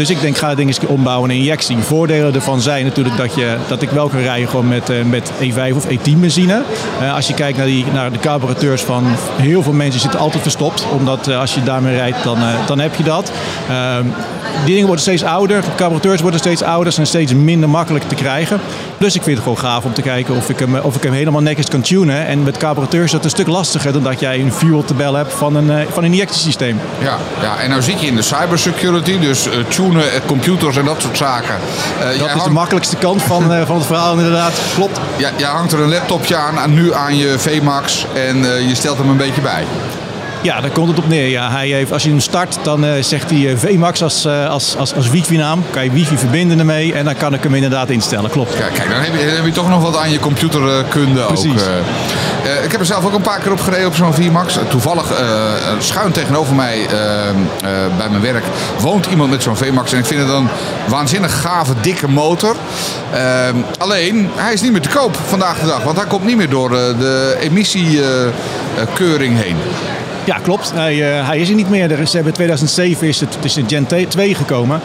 [0.00, 1.76] Dus ik denk, ga het ding eens ombouwen naar injectie.
[1.78, 5.32] Voordelen ervan zijn natuurlijk dat, je, dat ik wel kan rijden gewoon met, eh, met
[5.40, 6.62] E5 of E10 benzine.
[7.00, 9.04] Eh, als je kijkt naar, die, naar de carburateurs van
[9.36, 10.86] heel veel mensen zitten altijd verstopt.
[10.98, 13.32] Omdat eh, als je daarmee rijdt, dan, dan heb je dat.
[13.68, 14.04] Ehm,
[14.64, 15.60] die dingen worden steeds ouder.
[15.60, 16.92] De carburateurs worden steeds ouder.
[16.92, 18.60] Zijn steeds minder makkelijk te krijgen.
[18.98, 21.12] Dus ik vind het gewoon gaaf om te kijken of ik hem, of ik hem
[21.12, 22.26] helemaal netjes kan tunen.
[22.26, 25.32] En met carburateurs is dat een stuk lastiger dan dat jij een fuel tabel hebt
[25.32, 26.80] van een, van een injectiesysteem.
[27.02, 31.02] Ja, ja, en nou zit je in de cybersecurity, dus tunen, eh, computers en dat
[31.02, 31.54] soort zaken.
[32.00, 34.52] Eh, jij Dat is de makkelijkste kant van, eh, van het verhaal inderdaad.
[34.74, 35.00] Klopt.
[35.16, 38.36] Ja, jij hangt er een laptopje aan, aan nu aan je VMAX en
[38.68, 39.64] je stelt hem een beetje bij.
[40.42, 41.28] Ja, daar komt het op neer.
[41.28, 44.48] Ja, hij heeft, als je hem start, dan eh, zegt hij eh, VMAX als, eh,
[44.48, 45.64] als, als, als wifi-naam.
[45.70, 48.30] Kan je wifi verbinden ermee en dan kan ik hem inderdaad instellen.
[48.30, 48.54] Klopt.
[48.54, 51.26] Kijk, kijk dan, heb je, dan heb je toch nog wat aan je computerkunde ook.
[51.26, 51.62] Precies.
[51.62, 54.58] Eh, ik heb er zelf ook een paar keer op gereden op zo'n VMAX.
[54.68, 55.12] Toevallig
[55.78, 56.86] schuin tegenover mij
[57.96, 58.44] bij mijn werk
[58.78, 59.92] woont iemand met zo'n VMAX.
[59.92, 60.48] En ik vind het een
[60.88, 62.56] waanzinnig gave, dikke motor.
[63.10, 63.48] Eh,
[63.78, 65.82] alleen, hij is niet meer te koop vandaag de dag.
[65.82, 69.56] Want hij komt niet meer door de emissiekeuring heen.
[70.24, 70.72] Ja, klopt.
[70.74, 71.92] Hij, eh, hij is er niet meer.
[71.92, 74.80] Er is, in 2007 is het, is de Gen 2 gekomen.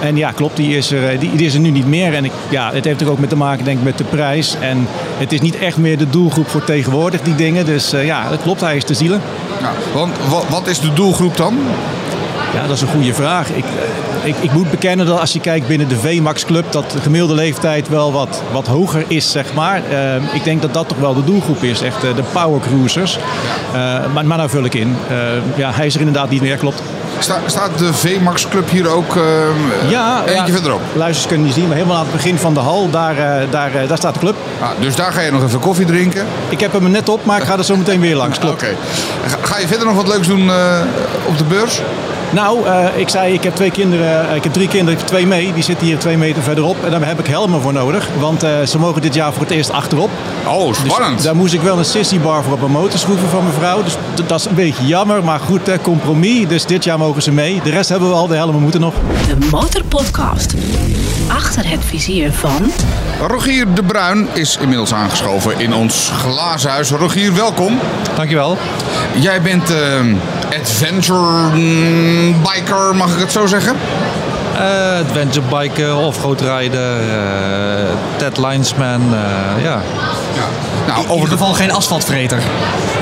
[0.00, 2.14] En ja, klopt, die is er, eh, die, die is er nu niet meer.
[2.14, 4.56] En ik, ja, het heeft natuurlijk ook met te maken denk ik, met de prijs.
[4.60, 4.86] En
[5.18, 7.66] het is niet echt meer de doelgroep voor tegenwoordig, die dingen.
[7.66, 9.20] Dus eh, ja, dat klopt, hij is te zielen.
[9.60, 11.58] Ja, want wat, wat is de doelgroep dan?
[12.54, 13.50] Ja, dat is een goede vraag.
[13.50, 13.64] Ik,
[14.28, 17.34] ik, ik moet bekennen dat als je kijkt binnen de VMAX Club, dat de gemiddelde
[17.34, 19.82] leeftijd wel wat, wat hoger is, zeg maar.
[19.90, 23.18] Eh, ik denk dat dat toch wel de doelgroep is, echt eh, de power cruisers.
[23.72, 23.80] Eh,
[24.14, 24.96] maar, maar nou vul ik in.
[25.56, 26.82] Ja, hij is er inderdaad niet meer, klopt.
[27.18, 29.22] Sta- staat de VMAX Club hier ook eh,
[29.90, 30.80] Ja, eentje ja, verderop?
[30.94, 33.14] Luisters kunnen je zien, maar helemaal aan het begin van de hal, daar,
[33.50, 34.34] daar, daar staat de club.
[34.60, 36.26] Ah, dus daar ga je nog even koffie drinken.
[36.48, 38.62] Ik heb hem net op, maar ik ga er zo meteen weer langs, klopt.
[38.62, 38.74] Oké.
[39.26, 40.50] Ga, ga je verder nog wat leuks doen
[41.26, 41.80] op de beurs?
[42.32, 45.08] Nou, eh, ik zei, ik heb twee kinderen, eh, ik heb drie kinderen, ik heb
[45.08, 45.52] twee mee.
[45.52, 48.08] Die zitten hier twee meter verderop en daar heb ik helmen voor nodig.
[48.18, 50.10] Want eh, ze mogen dit jaar voor het eerst achterop.
[50.46, 51.14] Oh, spannend.
[51.14, 53.54] Dus daar moest ik wel een sissy bar voor op mijn motor schroeven van mijn
[53.54, 53.82] vrouw.
[53.82, 56.48] Dus dat is een beetje jammer, maar goed, eh, compromis.
[56.48, 57.60] Dus dit jaar mogen ze mee.
[57.64, 58.94] De rest hebben we al, de helmen moeten nog.
[59.26, 60.54] De Motorpodcast.
[61.28, 62.72] Achter het vizier van
[63.26, 66.90] Rogier de Bruin is inmiddels aangeschoven in ons glazen huis.
[66.90, 67.78] Rogier, welkom.
[68.16, 68.58] Dankjewel.
[69.14, 71.50] Jij bent eh, adventure
[72.42, 73.76] biker, mag ik het zo zeggen?
[74.56, 77.84] Eh adventure biker, offroad rijder, eh,
[78.16, 79.80] Ted Linesman, eh, ja.
[80.86, 81.36] Nou, In over ieder de...
[81.36, 82.38] geval geen asfaltvreter.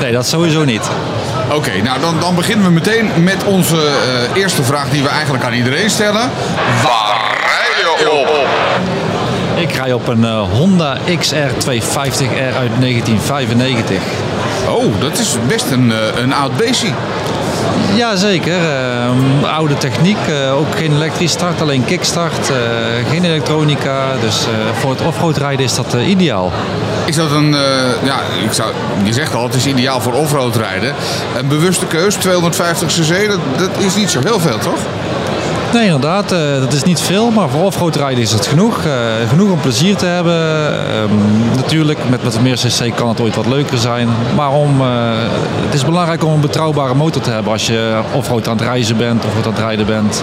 [0.00, 0.82] Nee, dat sowieso niet.
[1.52, 5.44] Oké, nou dan, dan beginnen we meteen met onze eh, eerste vraag die we eigenlijk
[5.44, 6.30] aan iedereen stellen.
[6.82, 8.46] Waar rij je op?
[9.60, 13.96] Ik rij op een eh, Honda XR250R uit 1995.
[14.68, 16.88] Oh, dat is best een, eh, een oud beestje.
[17.94, 22.56] Jazeker, eh, oude techniek, eh, ook geen elektrisch start, alleen kickstart, eh,
[23.10, 24.16] geen elektronica.
[24.20, 26.52] Dus eh, voor het offroad rijden is dat ideaal.
[27.04, 27.56] Is dat een,
[28.02, 28.72] ja, ik zou,
[29.04, 30.94] je zegt al, het is ideaal voor offroad rijden.
[31.36, 34.78] Een bewuste keus, 250 cc, dat, dat is niet zo heel veel, toch?
[35.72, 36.32] Nee, inderdaad.
[36.32, 38.84] eh, dat is niet veel, maar voor offroad rijden is het genoeg.
[38.84, 38.92] Eh,
[39.28, 40.34] genoeg om plezier te hebben.
[40.88, 44.08] Ehm, natuurlijk, met wat meer cc kan het ooit wat leuker zijn.
[44.36, 44.86] Maar om, eh,
[45.64, 48.96] het is belangrijk om een betrouwbare motor te hebben als je offroad aan het reizen
[48.96, 50.22] bent of aan het rijden bent.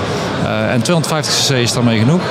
[0.70, 2.22] En 250 cc is daarmee genoeg.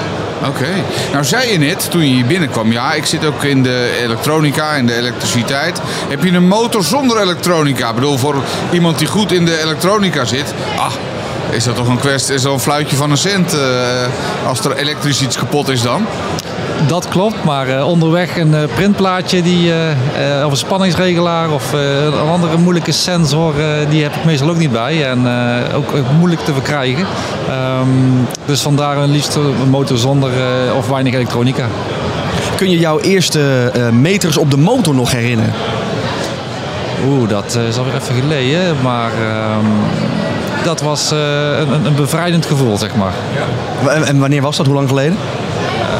[0.48, 0.66] Oké.
[1.12, 4.72] Nou zei je net, toen je hier binnenkwam, ja, ik zit ook in de elektronica,
[4.72, 5.80] in de elektriciteit.
[6.08, 7.88] Heb je een motor zonder elektronica?
[7.88, 8.34] Ik bedoel, voor
[8.72, 10.92] iemand die goed in de elektronica zit, ah,
[11.50, 13.60] is dat toch een kwestie, is dat een fluitje van een cent eh,
[14.46, 16.06] als er elektrisch iets kapot is dan?
[16.86, 21.74] Dat klopt, maar eh, onderweg een eh, printplaatje die, eh, eh, of een spanningsregelaar of
[21.74, 25.76] eh, een andere moeilijke sensor, eh, die heb ik meestal ook niet bij en eh,
[25.76, 27.06] ook, moeilijk te verkrijgen.
[27.48, 27.88] Ehm,
[28.46, 31.66] dus vandaar een liefst een motor zonder eh, of weinig elektronica.
[32.56, 35.52] Kun je jouw eerste eh, meters op de motor nog herinneren?
[37.08, 39.66] Oeh, dat eh, is alweer even geleden, maar ehm,
[40.64, 43.12] dat was eh, een, een bevrijdend gevoel, zeg maar.
[43.88, 44.66] En, en wanneer was dat?
[44.66, 45.16] Hoe lang geleden?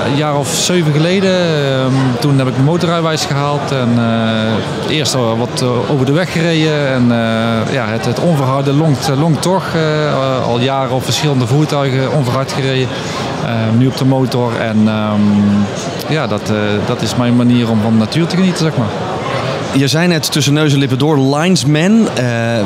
[0.07, 3.73] Een jaar of zeven geleden, ehm, toen heb ik mijn motorrijwijs gehaald.
[3.73, 6.89] En uh, eerst wat eh, over de weg gereden.
[6.89, 9.65] En uh, ja, het, het onverharde longt, longt toch.
[10.45, 12.89] al jaren op verschillende voertuigen onverhard gereden.
[13.45, 14.61] Ehm, nu op de motor.
[14.61, 15.67] En um,
[16.09, 16.53] ja, dat,
[16.87, 19.12] dat is mijn manier om van de natuur te genieten, zeg maar.
[19.75, 22.01] Je zei net tussen neus en lippen door linesman.
[22.01, 22.07] Uh,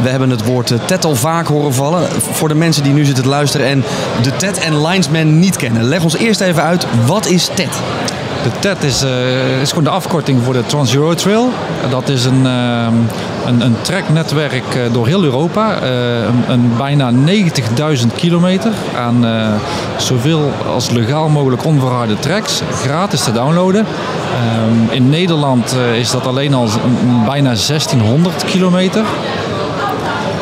[0.02, 2.08] we hebben het woord TED al vaak horen vallen.
[2.32, 3.84] Voor de mensen die nu zitten te luisteren en
[4.22, 5.82] de TED en linesman niet kennen.
[5.82, 7.80] Leg ons eerst even uit, wat is TED?
[8.42, 11.52] De TED is, uh, is gewoon de afkorting voor de Trans Euro Trail.
[11.90, 12.86] Dat is een, uh,
[13.46, 15.82] een, een treknetwerk door heel Europa.
[15.82, 15.88] Uh,
[16.26, 19.24] een, een, bijna 90.000 kilometer aan
[19.96, 22.62] zoveel als legaal mogelijk onverharde tracks.
[22.72, 23.80] Gratis te downloaden.
[23.80, 26.68] Um, in Nederland is dat alleen al
[27.26, 29.04] bijna 1600 kilometer.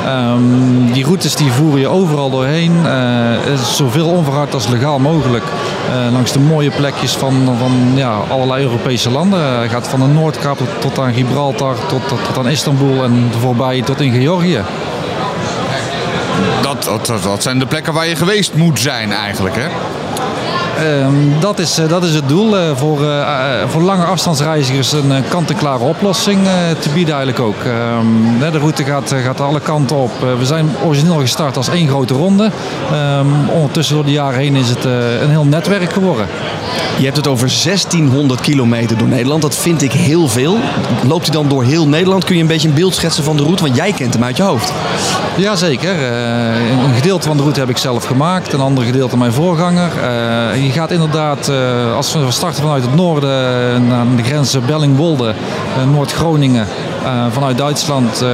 [0.06, 2.72] Um, die routes die voeren je overal doorheen.
[2.84, 5.44] Uh, zoveel onverhard als legaal mogelijk.
[5.88, 9.40] Uh, langs de mooie plekjes van, van ja, allerlei Europese landen.
[9.40, 13.30] Uh, gaat van de Noordkaap tot, tot aan Gibraltar, tot, tot, tot, aan Istanbul en
[13.40, 14.62] voorbij tot in Georgië.
[16.62, 19.66] Dat, dat, dat zijn de plekken waar je geweest moet zijn eigenlijk, hè?
[20.82, 22.58] Um, dat, is, uh, dat is het doel.
[22.58, 23.18] Uh, voor, uh,
[23.68, 26.40] voor lange afstandsreizigers een kant-en-klare oplossing
[26.78, 27.56] te bieden eigenlijk ook.
[27.98, 30.10] Um, de route gaat, gaat alle kanten op.
[30.38, 32.44] we zijn origineel gestart als één grote ronde.
[32.44, 36.26] Um, ondertussen door de jaren heen is het een heel netwerk geworden.
[36.98, 39.42] Je hebt het over 1600 kilometer door Nederland.
[39.42, 40.58] Dat vind ik heel veel.
[41.06, 42.24] Loopt hij dan door heel Nederland?
[42.24, 43.62] Kun je een beetje een beeld schetsen van de route?
[43.62, 44.72] Want jij kent hem uit je hoofd.
[45.36, 46.02] Jazeker.
[46.84, 48.52] een gedeelte van de route heb ik zelf gemaakt.
[48.52, 49.92] Een ander gedeelte mijn voorganger
[50.64, 55.34] je gaat inderdaad, uh, als we starten vanuit het noorden naar de grens Bellingwolde,
[55.78, 56.66] uh, Noord-Groningen.
[57.30, 58.24] Vanuit Duitsland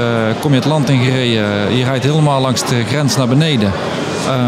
[0.40, 1.76] kom je het land in gereden.
[1.76, 3.72] Je rijdt helemaal langs de grens naar beneden.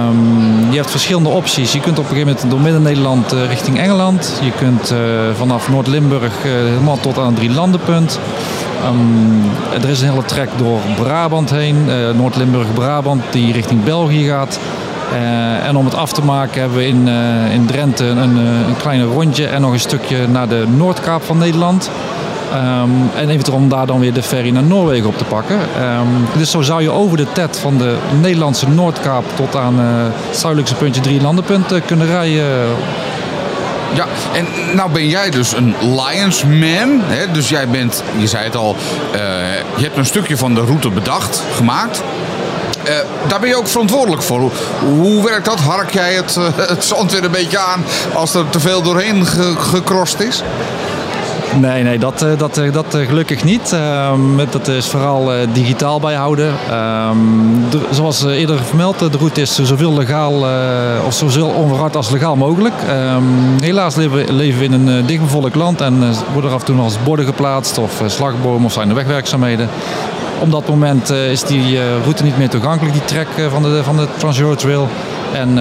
[0.08, 1.72] Um, je hebt verschillende opties.
[1.72, 4.40] Je kunt op een gegeven moment door Midden-Nederland richting Engeland.
[4.42, 4.94] Je kunt
[5.36, 8.18] vanaf Noord-Limburg helemaal tot aan het Drielandenpunt.
[8.86, 9.50] Um,
[9.82, 11.76] er is een hele trek door Brabant heen,
[12.16, 14.58] Noord-Limburg-Brabant, die richting België gaat.
[15.12, 18.36] Uh, en om het af te maken hebben we in, uh, in Drenthe een, een,
[18.36, 21.90] een kleine rondje en nog een stukje naar de Noordkaap van Nederland.
[22.54, 25.56] Um, en eventueel om daar dan weer de ferry naar Noorwegen op te pakken.
[25.56, 30.36] Um, dus zo zou je over de TED van de Nederlandse Noordkaap tot aan het
[30.36, 32.44] zuidelijkste puntje drie landenpunten kunnen rijden.
[33.94, 34.46] Ja, en
[34.76, 37.00] nou ben jij dus een Lionsman.
[37.02, 37.32] Hè?
[37.32, 38.76] Dus jij bent, je zei het al,
[39.76, 42.02] je hebt een stukje van de route bedacht, gemaakt.
[42.88, 44.50] Uh, daar ben je ook verantwoordelijk voor.
[44.80, 45.60] Hoe werkt dat?
[45.60, 49.26] Hark jij het, uh, het zand weer een beetje aan als er te veel doorheen
[49.26, 50.42] ge gekrost is?
[51.60, 53.72] Nee, nee, dat, dat, dat gelukkig niet.
[54.12, 56.54] Um, dat is vooral digitaal bijhouden.
[57.70, 60.46] De, zoals eerder vermeld, de route is zoveel legaal
[61.06, 62.74] of zoveel onverhard als legaal mogelijk.
[63.14, 67.04] Um, helaas leven, we in een dichtbevolkt land en worden er af en toe nog
[67.04, 69.68] borden geplaatst of slagbomen of zijn er wegwerkzaamheden
[70.42, 73.62] op dat moment uh, is die uh, route niet meer toegankelijk, die trek uh, van
[73.62, 74.88] de, van de Trans Trail.
[75.32, 75.54] En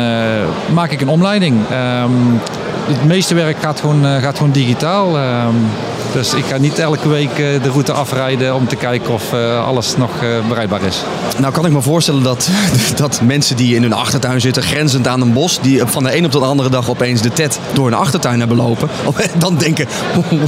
[0.73, 1.55] maak ik een omleiding.
[2.03, 2.39] Um,
[2.87, 5.17] het meeste werk gaat gewoon, gaat gewoon digitaal.
[5.17, 5.69] Um,
[6.13, 9.33] dus ik ga niet elke week de route afrijden om te kijken of
[9.65, 10.09] alles nog
[10.47, 11.03] bereikbaar is.
[11.37, 12.49] Nou kan ik me voorstellen dat,
[12.95, 16.25] dat mensen die in hun achtertuin zitten, grenzend aan een bos, die van de een
[16.25, 18.89] op de andere dag opeens de TED door hun achtertuin hebben lopen,
[19.37, 19.87] dan denken,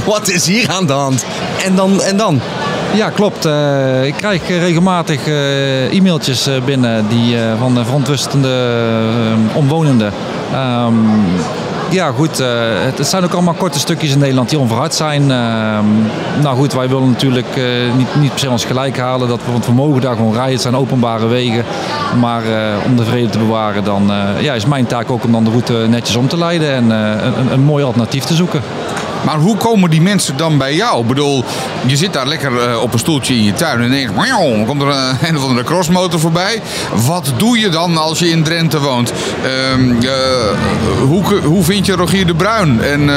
[0.04, 1.24] wat is hier aan de hand?
[1.64, 2.02] En dan?
[2.02, 2.40] En dan?
[2.94, 3.46] Ja, klopt.
[3.46, 8.76] Uh, ik krijg regelmatig uh, e-mailtjes binnen die, van verontrustende
[9.52, 10.12] omwonenden.
[10.86, 11.08] Um,
[11.90, 12.38] ja, goed.
[12.96, 15.22] Het zijn ook allemaal korte stukjes in Nederland die onverhard zijn.
[15.22, 15.28] Uh,
[16.42, 17.60] nou goed, wij willen natuurlijk
[17.96, 19.28] niet, niet per se ons gelijk halen.
[19.28, 20.52] Dat, want we mogen daar gewoon rijden.
[20.52, 21.64] Het zijn openbare wegen.
[22.20, 22.42] Maar
[22.86, 24.10] om de vrede te bewaren, dan
[24.54, 26.72] is mijn taak ook om dan de route netjes om te leiden.
[26.72, 28.62] En een, een mooi alternatief te zoeken.
[29.24, 31.00] Maar hoe komen die mensen dan bij jou?
[31.00, 31.44] Ik bedoel,
[31.86, 34.82] je zit daar lekker uh, op een stoeltje in je tuin en denkt, dan komt
[34.82, 36.62] er een, een of andere crossmotor voorbij.
[37.06, 39.12] Wat doe je dan als je in Drenthe woont?
[39.44, 40.10] Uh, uh,
[41.00, 42.82] hoe, hoe vind je Rogier de Bruin?
[42.82, 43.10] En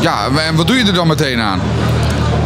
[0.00, 1.60] ja, en wat doe je er dan meteen aan?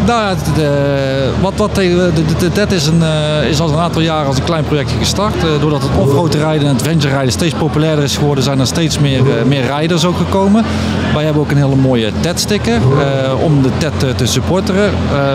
[0.06, 4.44] Nou de, wat, wat, de, is, een, uh, is al een aantal jaren als een
[4.44, 5.34] klein projectje gestart.
[5.36, 8.98] Uh, doordat het offroad rijden en adventure rijden steeds populairder is geworden, zijn er steeds
[8.98, 10.64] meer, uh, meer rijders ook gekomen.
[11.14, 12.80] Wij hebben ook een hele mooie TED-sticker
[13.42, 14.90] om de TED te supporteren.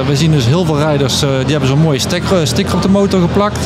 [0.08, 2.00] we zien dus heel veel rijders die hebben zo'n mooie
[2.44, 3.60] sticker op de motor geplakt.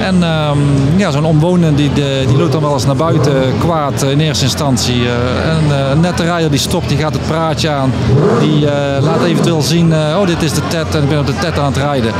[0.00, 0.58] En ehm,
[0.96, 1.92] ja, zo'n omwonende die,
[2.26, 5.04] die loopt dan wel eens naar buiten kwaad in eerste instantie.
[5.04, 7.92] Eh, en eh, een nette rijder die stopt, die gaat het praatje aan.
[8.40, 11.26] Die eh, laat eventueel zien, eh, oh dit is de TED en ik ben op
[11.26, 12.12] de TED aan het rijden.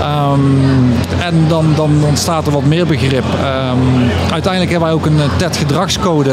[0.00, 0.40] Ehm,
[1.20, 3.24] en dan, dan ontstaat er wat meer begrip.
[3.42, 3.78] Ehm,
[4.32, 6.32] uiteindelijk hebben wij ook een eh, TED gedragscode.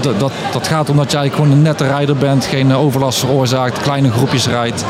[0.00, 3.18] Dat, dat, dat gaat om dat jij gewoon een nette rijder bent, geen eh, overlast
[3.18, 4.84] veroorzaakt, kleine groepjes rijdt.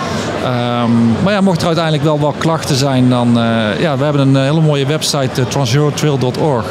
[0.44, 4.28] Ehm, maar ja, mocht er uiteindelijk wel wat klachten zijn, dan eh, ja, we hebben
[4.28, 6.64] een eh, hele mooie website, uh, transeurtrail.org.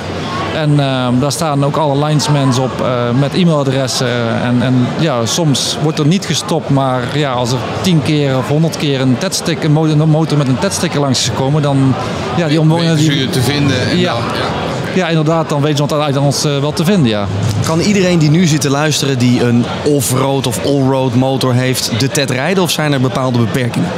[0.55, 2.87] En ehm, daar staan ook alle linesmans op eh,
[3.19, 4.41] met e-mailadressen.
[4.43, 8.47] En, en ja, soms wordt er niet gestopt, maar ja, als er tien keer of
[8.47, 9.71] honderd keer een, TED-stick- een
[10.09, 11.93] motor, met een TED-sticker langs is gekomen, dan
[12.37, 12.95] ja, die omwonenden...
[12.97, 13.89] Die, te vinden.
[13.89, 14.13] En Ja.
[14.13, 14.72] dan, ja.
[14.95, 17.27] Ja, inderdaad, dan weten ze uit ons eh, wel te vinden, ja.
[17.65, 22.09] Kan iedereen die nu zit te luisteren die een off-road of all-road motor heeft de
[22.09, 23.89] TED rijden of zijn er bepaalde beperkingen?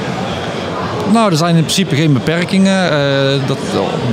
[1.11, 3.57] Nou, er zijn in principe geen beperkingen, eh, dat,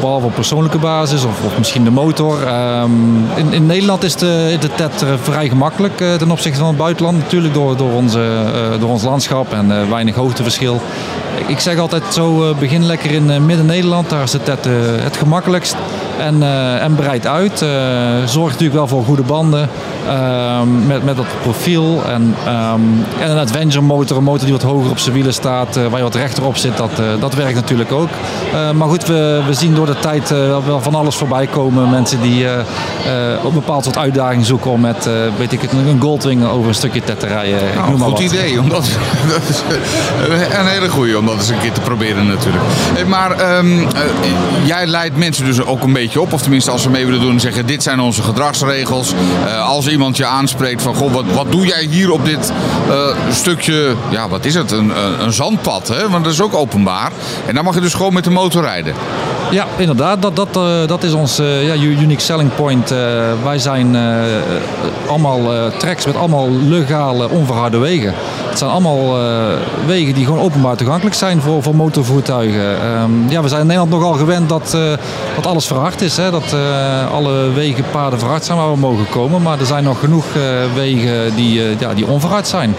[0.01, 2.47] behalve op persoonlijke basis of, of misschien de motor.
[2.47, 2.91] Ehm,
[3.37, 7.18] in, in Nederland is de, de TED vrij gemakkelijk eh, ten opzichte van het buitenland.
[7.18, 8.28] Natuurlijk door, door, onze,
[8.80, 10.80] door ons landschap en weinig hoogteverschil.
[11.47, 14.72] Ik, zeg altijd zo, eh, begin lekker in eh, Midden-Nederland, daar is de TED eh,
[14.97, 15.76] het gemakkelijkst.
[16.18, 16.43] En,
[16.80, 17.59] en breid uit.
[18.24, 19.68] Zorgt natuurlijk wel voor goede banden
[20.09, 22.03] ehm, met, met dat profiel.
[22.07, 22.80] En, ehm,
[23.20, 26.03] en een adventure motor, een motor die wat hoger op zijn wielen staat, waar je
[26.03, 26.90] wat rechter op zit, dat,
[27.20, 28.09] dat werkt natuurlijk ook.
[28.74, 31.90] Maar goed, we, we zien door de tijd wel, van alles voorbij komen.
[31.90, 32.47] Mensen die
[33.38, 36.74] op een bepaald soort uitdaging zoeken om met, weet ik het, een Goldwing over een
[36.74, 37.59] stukje TED te rijden.
[37.74, 38.18] Nou, goed wat.
[38.18, 38.61] idee.
[38.61, 38.88] Omdat,
[39.32, 39.62] dat is
[40.59, 42.64] een hele goeie om dat eens een keer te proberen natuurlijk.
[43.07, 43.87] Maar ehm, eh,
[44.64, 46.33] jij leidt mensen dus ook een beetje op.
[46.33, 49.12] Of tenminste als ze mee willen doen zeggen dit zijn onze gedragsregels.
[49.47, 52.53] Eh, als iemand je aanspreekt van goh, wat, wat doe jij hier op dit
[52.89, 55.89] eh, stukje, ja wat is het, een, een, een zandpad.
[55.89, 56.09] Hè?
[56.09, 57.12] Want dat is ook openbaar.
[57.47, 58.95] En dan mag je dus gewoon met de motor rijden.
[59.53, 60.22] Ja, inderdaad.
[60.22, 62.90] Dat, dat, eh, dat is ons eh, ja, unique selling point.
[62.90, 62.98] Eh,
[63.42, 63.96] wij zijn
[65.09, 65.40] allemaal
[65.78, 68.14] tracks met allemaal legale, onverharde wegen.
[68.48, 69.16] Het zijn allemaal
[69.86, 72.80] wegen die gewoon openbaar toegankelijk zijn voor, voor motorvoertuigen.
[72.80, 74.76] Ehm, ja, we zijn in Nederland nogal gewend dat,
[75.34, 76.16] dat alles verhard is.
[76.16, 76.30] Hè?
[76.30, 76.57] Dat
[77.12, 79.42] alle wegen, paden verhard zijn waar we mogen komen.
[79.42, 80.24] Maar er zijn nog genoeg
[80.74, 82.74] wegen die, ja, die onverhard zijn.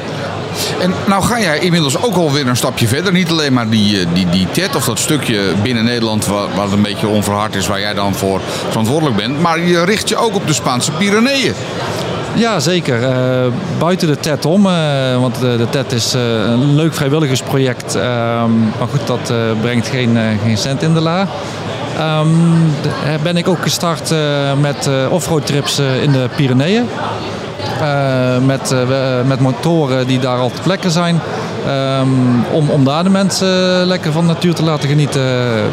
[0.80, 3.12] En nou ga jij inmiddels ook alweer een stapje verder.
[3.12, 6.82] Niet alleen maar die, eh, die, die TED of dat stukje binnen Nederland het een
[6.82, 9.42] beetje onverhard is, waar jij dan voor verantwoordelijk bent.
[9.42, 11.54] Maar je richt je ook op de Spaanse Pyreneeën.
[12.36, 13.04] Ja, zeker.
[13.04, 17.96] Eh, buiten de TED om, eh, want de, de TED is een leuk vrijwilligersproject.
[17.96, 21.28] Ehm, maar goed, dat brengt geen, geen cent in de la.
[21.98, 22.28] Ehm,
[23.06, 24.14] eh, ben ik ook gestart
[24.62, 26.90] met offroad trips in de Pyreneeën.
[27.82, 31.20] Eh, met, eh, we- met motoren die daar al te plekken zijn.
[31.68, 32.08] Ehm,
[32.52, 35.22] om, om daar de mensen eh, lekker van natuur te laten genieten.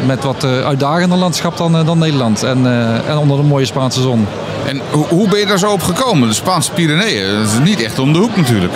[0.05, 2.43] Met wat eh, uitdagender landschap dan, eh, dan Nederland.
[2.43, 4.27] En, eh, en onder de mooie Spaanse zon.
[4.67, 6.27] En hoe, hoe ben je daar zo op gekomen?
[6.27, 8.73] De Spaanse Pyreneeën, dat is niet echt om de hoek natuurlijk.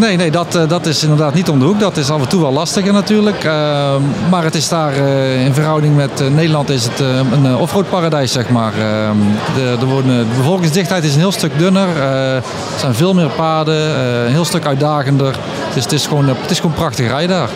[0.00, 1.80] Nee, nee dat, eh, dat is inderdaad niet om de hoek.
[1.80, 3.44] Dat is af en toe wel lastiger natuurlijk.
[3.44, 7.56] Ehm, maar het is daar eh, in verhouding met eh, Nederland is het eh, een
[7.56, 8.72] offroad paradijs, zeg maar.
[8.72, 9.16] Ehm,
[9.80, 11.88] de, worden, de bevolkingsdichtheid is een heel stuk dunner.
[11.96, 12.42] Eh, er
[12.76, 15.36] zijn veel meer paden, eh, een heel stuk uitdagender.
[15.74, 17.50] Dus het is gewoon, eh, het is gewoon prachtig rijden daar.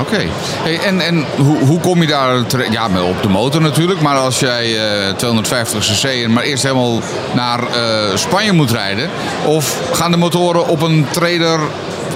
[0.00, 0.24] Oké.
[0.62, 2.72] Hey, en en hoe, hoe kom je daar terecht?
[2.72, 4.00] Ja, op de motor natuurlijk.
[4.00, 4.76] Maar als jij
[5.08, 7.00] eh 250 cc en maar eerst helemaal
[7.34, 9.10] naar eh, Spanje moet rijden.
[9.44, 11.60] Of gaan de motoren op een trailer...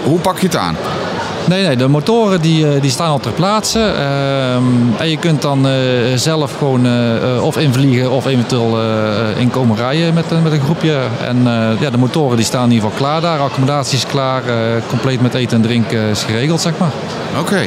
[0.05, 0.77] Hoe pak je het aan?
[1.51, 3.79] Nee, nee, de motoren die, eh, die staan al ter plaatse.
[3.81, 4.63] Ehm,
[4.99, 5.73] en je kunt dan eh,
[6.15, 10.53] zelf gewoon eh, eh, of invliegen of eventueel eh, in komen rijden met, een- met
[10.53, 10.99] een groepje.
[11.27, 13.39] En eh, ja, de motoren die staan in ieder geval klaar daar.
[13.39, 14.43] Accommodatie is klaar.
[14.47, 14.55] eh,
[14.89, 16.91] compleet met eten en drinken is geregeld, zeg maar.
[17.41, 17.61] Oké.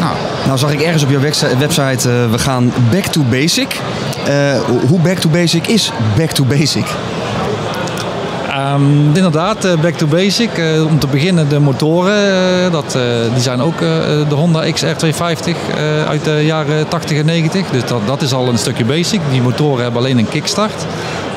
[0.00, 0.12] Nou,
[0.46, 1.20] Nou zag ik ergens op jouw
[1.58, 3.80] website, we gaan back to basic.
[4.26, 4.34] Eh,
[4.88, 6.84] hoe back to basic is back to basic?
[8.60, 10.58] Ehm, inderdaad, eh, back to basic.
[10.58, 12.14] Eh, om te beginnen de motoren.
[12.64, 12.98] eh, dat,
[13.32, 13.78] die zijn ook
[14.28, 17.70] de Honda XR250 eh, uit de jaren 80 en 90.
[17.70, 19.20] Dus dat, dat is al een stukje basic.
[19.30, 20.86] Die motoren hebben alleen een kickstart.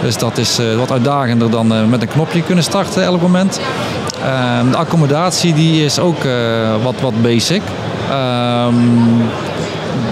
[0.01, 3.59] Dus dat is wat uitdagender dan met een knopje kunnen starten elk moment.
[4.23, 6.23] Ehm, de accommodatie die is ook
[6.83, 7.61] wat, wat basic.
[8.09, 8.75] Ehm,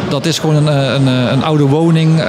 [0.10, 2.22] dat is gewoon een, een, een oude woning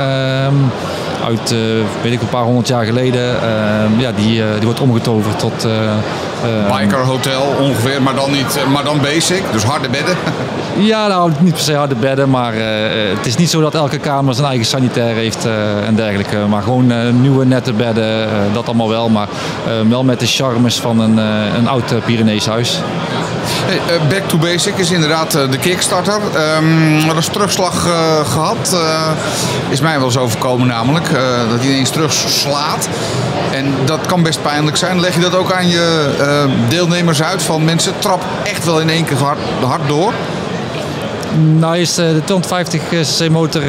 [1.24, 1.58] uit, eh,
[2.02, 3.42] weet ik, een paar honderd jaar geleden.
[3.42, 5.64] Ehm, ja, die, eh, die wordt omgetoverd tot...
[5.64, 9.42] eh, eh, biker hotel ongeveer, maar dan, niet, maar dan basic.
[9.52, 10.16] Dus harde bedden.
[10.78, 12.52] Ja, nou, niet per se harde bedden, maar
[13.16, 15.46] het is niet zo dat elke kamer zijn eigen sanitair heeft
[15.86, 16.36] en dergelijke.
[16.48, 19.08] Maar gewoon nieuwe nette bedden, dat allemaal wel.
[19.08, 19.28] Maar
[19.88, 21.16] wel met de charmes van een,
[21.56, 22.78] een oud Pyrenees huis.
[23.68, 26.20] Eh, back to Basic is inderdaad eh, de Kickstarter.
[27.08, 28.72] Er is terugslag eh, gehad.
[28.72, 29.10] eh,
[29.68, 31.10] is mij wel eens overkomen namelijk.
[31.50, 32.88] dat hij ineens terugslaat.
[33.52, 35.00] En dat kan best pijnlijk zijn.
[35.00, 36.10] Leg je dat ook aan je
[36.68, 37.42] deelnemers uit?
[37.42, 40.12] Van mensen, trap echt wel in één keer hard, hard door.
[41.40, 43.68] Nou is eh, de 250 cc motor eh,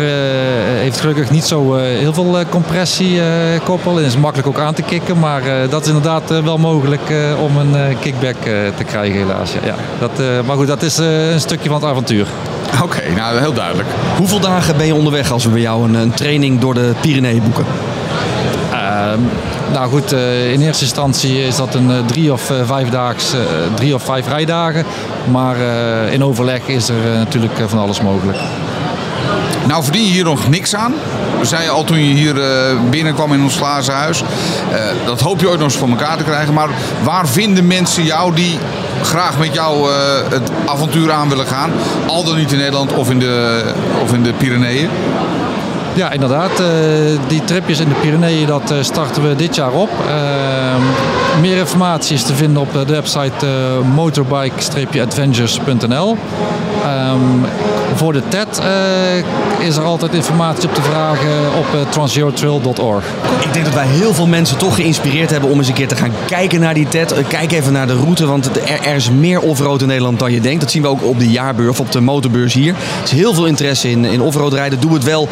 [0.82, 4.82] heeft gelukkig niet zo eh, heel veel eh, compressiekoppel en is makkelijk ook aan te
[4.82, 5.20] kicken.
[5.20, 9.20] Maar eh, dat is inderdaad wel mogelijk eh, om een eh, kickback eh, te krijgen
[9.20, 9.54] helaas.
[9.54, 9.76] Ja, ja.
[10.00, 12.28] Dat, eh, maar goed, dat is eh, een stukje van het avontuur.
[12.84, 13.90] Oké, nou heel duidelijk.
[14.18, 17.44] Hoeveel dagen ben je onderweg als we bij jou een, een training door de Pyreneeën
[17.44, 17.66] boeken?
[18.72, 19.20] Ehm,
[19.74, 23.34] nou goed, eh, in eerste instantie is dat een eh, drie of eh, vijf daags,
[23.34, 23.40] eh,
[23.76, 24.86] drie of vijf rijdagen.
[25.32, 25.56] Maar
[26.12, 28.38] in overleg is er natuurlijk van alles mogelijk.
[29.68, 30.94] Nou verdien je hier nog niks aan.
[31.40, 32.36] We zei je al toen je hier
[32.90, 34.24] binnenkwam in ons glazen huis.
[35.06, 36.54] Dat hoop je ooit nog eens voor elkaar te krijgen.
[36.54, 36.70] Maar
[37.04, 38.58] waar vinden mensen jou die
[39.04, 39.90] graag met jou
[40.30, 41.72] het avontuur aan willen gaan?
[42.08, 43.64] Al dan niet in Nederland of in de,
[44.04, 44.90] of in de Pyreneeën.
[45.96, 46.60] Ja, inderdaad.
[46.60, 46.66] eh,
[47.28, 49.90] die tripjes in de Pyreneeën, dat eh, starten we dit jaar op.
[50.08, 50.82] Ehm,
[51.42, 53.52] meer informatie is te vinden op de website eh,
[53.96, 56.18] motorbike-adventures.nl.
[57.96, 62.96] Voor de TED eh, is er altijd informatie op te vragen op uh.
[63.40, 65.96] Ik denk dat wij heel veel mensen toch geïnspireerd hebben om eens een keer te
[65.96, 67.12] gaan kijken naar die TED.
[67.12, 70.32] Eh, Kijk even naar de route, want er, er is meer offroad in Nederland dan
[70.32, 70.62] je denkt.
[70.62, 72.74] Dat zien we ook op de jaarbeurs of op de motorbeurs hier.
[72.74, 74.80] Er is heel veel interesse in, in offroad rijden.
[74.80, 75.30] Doe het wel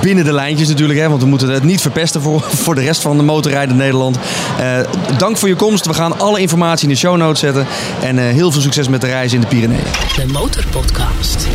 [0.00, 3.00] binnen de lijntjes natuurlijk, hè, want we moeten het niet verpesten voor, voor de rest
[3.02, 4.18] van de motorrijden in Nederland.
[4.58, 4.78] Eh,
[5.18, 5.86] dank voor je komst.
[5.86, 7.66] We gaan alle informatie in de show notes zetten.
[8.02, 9.84] En eh, heel veel succes met de reis in de Pyreneeën.
[10.16, 11.48] De Motorpodcast.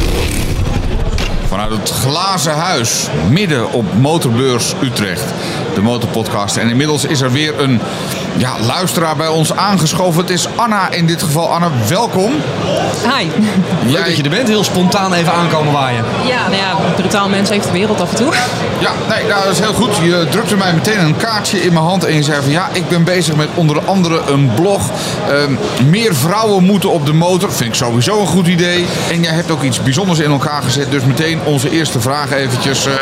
[1.48, 5.34] Vanuit het glazen huis, midden op Motorbeurs Utrecht.
[5.74, 6.58] De Motorpodcast.
[6.58, 7.82] En inmiddels is er weer een
[8.38, 10.22] ja, luisteraar bij ons aangeschoven.
[10.22, 11.54] Het is Anna in dit geval.
[11.54, 12.32] Anna, welkom.
[13.18, 13.28] Hi.
[13.92, 14.48] Leuk dat je er bent.
[14.48, 16.06] Heel spontaan even aankomen waaien.
[16.26, 18.34] Ja, nou ja, brutaal mens heeft de wereld af en toe.
[18.80, 19.96] Ja, nee, nou, dat is heel goed.
[19.96, 22.88] Je drukte mij meteen een kaartje in mijn hand en je zei van ja, ik
[22.88, 24.90] ben bezig met onder andere een blog.
[25.30, 25.54] Ehm,
[25.90, 27.52] meer vrouwen moeten op de motor.
[27.52, 28.86] Vind ik sowieso een goed idee.
[29.12, 30.92] En jij hebt ook iets bijzonders in elkaar gezet.
[30.92, 32.86] Dus meteen onze eerste vraag eventjes.
[32.86, 32.94] eh,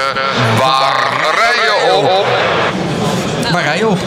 [0.59, 2.25] waar rij je op?
[3.53, 3.97] Waar rij op?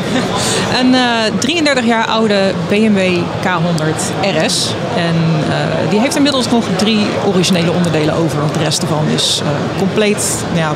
[0.81, 4.75] Een eh, 33 jaar oude BMW K100 RS.
[4.97, 5.15] En
[5.51, 8.41] eh, die heeft inmiddels nog drie originele onderdelen over.
[8.41, 10.73] Want de rest ervan is eh, compleet, nou ja,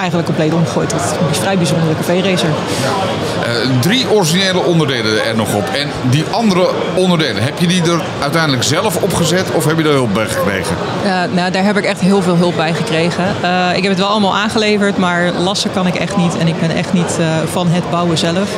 [0.00, 2.48] eigenlijk compleet omgegooid tot een vrij bijzondere café-racer.
[2.48, 5.68] Eh, drie originele onderdelen er nog op.
[5.72, 9.92] En die andere onderdelen, heb je die er uiteindelijk zelf opgezet of heb je er
[9.92, 10.76] hulp bij gekregen?
[11.04, 13.24] Eh, nou, daar heb ik echt heel veel hulp bij gekregen.
[13.42, 16.38] Eh, ik heb het wel allemaal aangeleverd, maar lassen kan ik echt niet.
[16.38, 18.48] En ik ben echt niet van het bouwen zelf.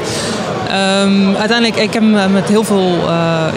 [0.73, 3.57] Ehm, uiteindelijk, ik heb met heel veel, eh,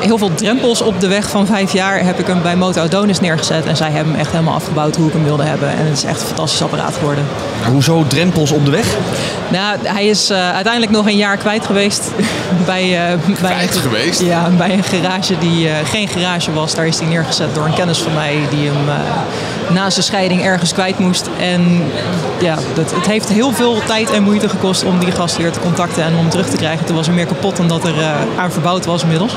[0.00, 2.04] heel veel drempels op de weg van vijf jaar...
[2.04, 3.66] heb ik hem bij Moto Adonis neergezet.
[3.66, 5.68] En zij hebben hem echt helemaal afgebouwd hoe ik hem wilde hebben.
[5.68, 7.24] En het is echt een fantastisch apparaat geworden.
[7.70, 8.96] Hoezo drempels op de weg?
[9.48, 12.10] Nou, hij is eh, uiteindelijk nog een jaar kwijt geweest.
[12.64, 14.20] bij, eh, bij geweest?
[14.20, 16.74] Ja, bij een garage die eh, geen garage was.
[16.74, 20.42] Daar is hij neergezet door een kennis van mij die hem eh, na zijn scheiding
[20.42, 21.28] ergens kwijt moest.
[21.40, 21.82] En
[22.40, 25.60] ja, dat, het heeft heel veel tijd en moeite gekost om die gast weer te
[25.60, 26.86] contacten en om hem terug te krijgen.
[26.86, 27.94] Toen was er meer kapot dan dat er
[28.36, 29.36] aan verbouwd was inmiddels.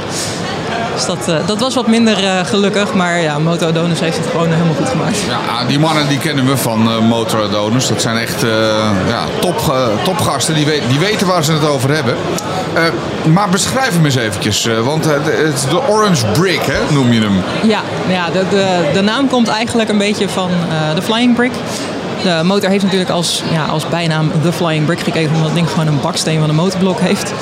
[0.94, 2.94] Dus dat, eh, dat was wat minder eh, gelukkig.
[2.94, 5.18] Maar ja, Moto heeft het gewoon helemaal goed gemaakt.
[5.28, 6.90] Ja, die mannen die kennen we van
[7.44, 7.88] Adonis.
[7.88, 8.42] Dat zijn echt
[9.08, 9.74] ja, top,
[10.04, 10.54] topgasten.
[10.54, 12.16] Die, die weten waar ze het over hebben.
[13.34, 14.70] Maar beschrijf hem eens eventjes.
[14.84, 17.44] want het is de Orange Brick, hè, noem je hem.
[17.64, 20.50] Ja, ja de, de, de naam komt eigenlijk een beetje van
[20.96, 21.52] de Flying Brick.
[22.24, 25.70] De motor heeft natuurlijk als, ja, als bijnaam de Flying Brick gekregen omdat het ding
[25.70, 27.34] gewoon een baksteen van een motorblok heeft.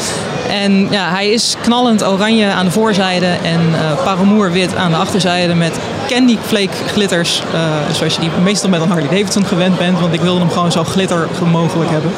[0.53, 4.97] En ja, hij is knallend oranje aan de voorzijde en eh paramour wit aan de
[4.97, 7.41] achterzijde met candy flake glitters.
[7.53, 10.49] eh, zoals je die meestal met een Harley Davidson gewend bent, want ik wilde hem
[10.49, 12.11] gewoon zo glitter mogelijk hebben.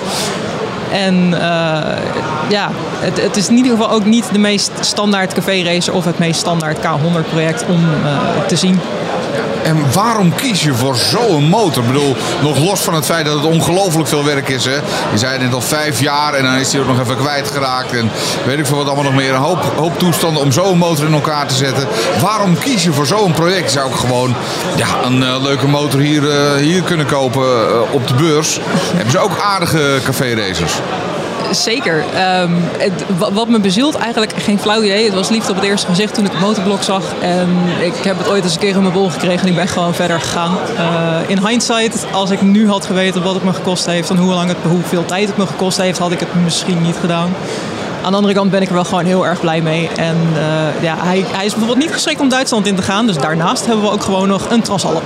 [0.91, 1.97] En eh,
[2.49, 2.69] ja,
[2.99, 6.19] het, het is in ieder geval ook niet de meest standaard café racer of het
[6.19, 8.17] meest standaard K100 project om eh,
[8.47, 8.79] te zien.
[9.65, 11.83] En waarom kies je voor zo'n motor?
[11.83, 14.65] Ik bedoel, nog los van het feit dat het ongelooflijk veel werk is.
[14.65, 14.75] Hè?
[15.11, 17.93] Je zei net al vijf jaar en dan is hij ook nog even kwijtgeraakt.
[17.93, 18.11] En
[18.45, 19.33] weet ik veel wat allemaal nog meer.
[19.33, 21.87] Een hoop, hoop toestanden om zo'n motor in elkaar te zetten.
[22.21, 23.71] Waarom kies je voor zo'n project?
[23.71, 24.35] Zou ik gewoon
[24.75, 28.59] ja, een eh, leuke motor hier, eh, hier kunnen kopen eh, op de beurs.
[28.93, 30.73] Hebben ze ook aardige café-racers?
[31.51, 32.03] Zeker.
[32.15, 32.51] Ehm,
[33.17, 35.05] wat me bezielt, eigenlijk geen flauw idee.
[35.05, 37.03] Het was liefde op het eerste gezicht toen ik het motorblok zag.
[37.21, 37.49] En
[37.81, 39.93] ik heb het ooit eens een keer in mijn bol gekregen en ik ben gewoon
[39.93, 40.57] verder gegaan.
[40.77, 44.33] Eh, in hindsight, als ik nu had geweten wat het me gekost heeft en hoe
[44.33, 47.33] lang het, hoeveel tijd het me gekost heeft, had ik het misschien niet gedaan.
[48.03, 49.89] aan de andere kant ben ik er wel gewoon heel erg blij mee.
[49.95, 53.07] En eh, ja, hij, hij is bijvoorbeeld niet geschikt om Duitsland in te gaan.
[53.07, 55.03] Dus daarnaast hebben we ook gewoon nog een Transalp.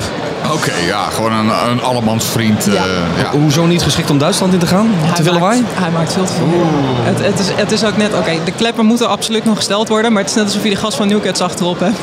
[0.51, 2.65] Oké, ja, gewoon een, een allemansvriend.
[2.65, 2.71] Ja.
[2.73, 3.29] eh, ja.
[3.39, 4.89] Hoezo niet geschikt om Duitsland in te gaan?
[5.15, 5.61] te veel Hij lawaai?
[5.61, 6.47] maakt- Hij maakt veel te veel.
[7.03, 10.11] Het, het, is, het is ook net, oké, de kleppen moeten absoluut nog gesteld worden.
[10.13, 11.97] Maar het is net alsof je de gas van Newcats achterop hebt.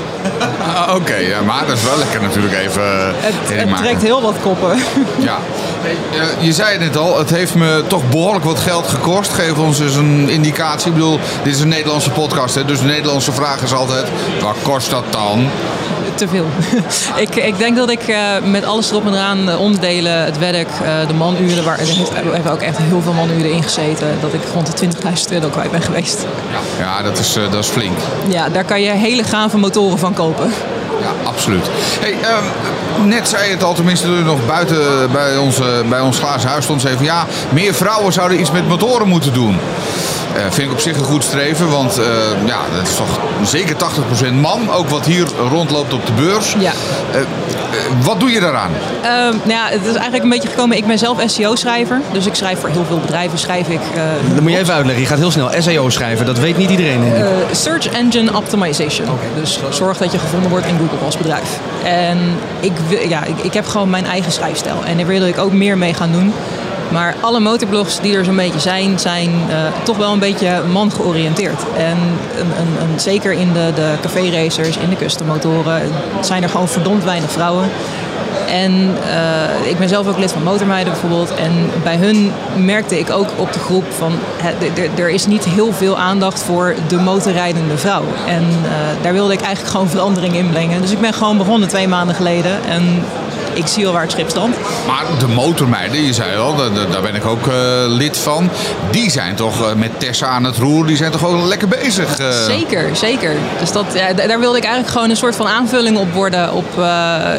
[0.74, 3.34] Ah, Oké, ja, maar dat is wel lekker natuurlijk even eh, Het,
[3.68, 4.78] het trekt heel wat koppen.
[5.18, 5.36] Ja.
[6.12, 9.32] Eh, je zei het net al, het heeft me toch behoorlijk wat geld gekost.
[9.32, 10.88] Geef ons eens een indicatie.
[10.88, 14.07] Ik bedoel, dit is een Nederlandse podcast, hè, dus de Nederlandse vraag is altijd...
[14.40, 15.49] Wat kost dat dan?
[16.17, 16.47] Te veel.
[17.27, 20.69] ik, ik denk dat ik eh, met alles erop en eraan, de onderdelen, het werk,
[20.69, 24.79] eh, de manuren, waar, heeft, hebben ook echt heel veel manuren ingezeten, dat ik rond
[24.79, 26.27] de 20.000 euro kwijt ben geweest.
[26.79, 27.99] Ja, dat is, eh, dat is flink.
[28.29, 30.53] Ja, daar kan je hele gave motoren van kopen.
[31.01, 31.67] Ja, absoluut.
[32.01, 36.19] Hey, ehm, net zei je het al, tenminste toen nog buiten bij, onze, bij ons
[36.19, 36.81] glazen huis stond.
[36.81, 39.59] Zei van ja, meer vrouwen zouden iets met motoren moeten doen.
[40.37, 42.05] Eh, vind ik op zich een goed streven, want eh,
[42.45, 43.76] ja, dat is toch zeker
[44.30, 44.70] 80% man.
[44.70, 46.55] Ook wat hier rondloopt op de beurs.
[46.59, 46.72] Ja.
[47.12, 47.20] Eh,
[48.03, 48.70] wat doe je daaraan?
[49.03, 50.76] Ehm, nou ja, het is eigenlijk een beetje gekomen.
[50.76, 53.39] Ik ben zelf SEO-schrijver, dus ik schrijf voor heel veel bedrijven.
[53.39, 54.03] Schrijf ik eh,
[54.34, 55.03] Dat moet je even uitleggen.
[55.03, 56.26] Je gaat heel snel SEO schrijven.
[56.26, 57.14] Dat weet niet iedereen.
[57.14, 59.09] Eh, search Engine Optimization.
[59.41, 61.49] Dus zorg dat je gevonden wordt in Google als bedrijf.
[61.84, 62.18] En
[62.61, 64.76] ik, wil- ja, ik, ik heb gewoon mijn eigen schrijfstijl.
[64.84, 66.32] En daar wil ik ook meer mee gaan doen.
[66.97, 70.92] Maar alle motorblogs die er zo'n beetje zijn, zijn eh, toch wel een beetje man
[70.92, 71.62] georiënteerd.
[71.76, 71.97] En
[72.38, 75.82] een, een, een- zeker in de, de café-racers, in de custommotoren,
[76.20, 77.68] zijn er gewoon verdomd weinig vrouwen.
[78.49, 81.34] En eh, ik ben zelf ook lid van Motormeiden bijvoorbeeld.
[81.34, 84.12] En bij hun merkte ik ook op de groep van...
[84.97, 88.03] er is niet heel veel aandacht voor de motorrijdende vrouw.
[88.26, 88.70] En eh,
[89.03, 90.80] daar wilde ik eigenlijk gewoon verandering in brengen.
[90.80, 92.64] Dus ik ben gewoon begonnen twee maanden geleden.
[92.68, 93.03] En
[93.57, 94.57] ik zie al waar het schip stond.
[94.87, 96.57] Maar de motormeiden, je zei al,
[96.91, 97.55] daar, ben ik ook eh,
[97.87, 98.51] lid van.
[98.91, 102.19] Die zijn toch eh, met Tessa aan het roer, die zijn toch ook lekker bezig.
[102.19, 102.45] eh.
[102.45, 103.37] Zeker, zeker.
[103.61, 106.53] Dus dat, ja, daar wilde ik eigenlijk gewoon een soort van aanvulling op worden.
[106.53, 106.65] Op,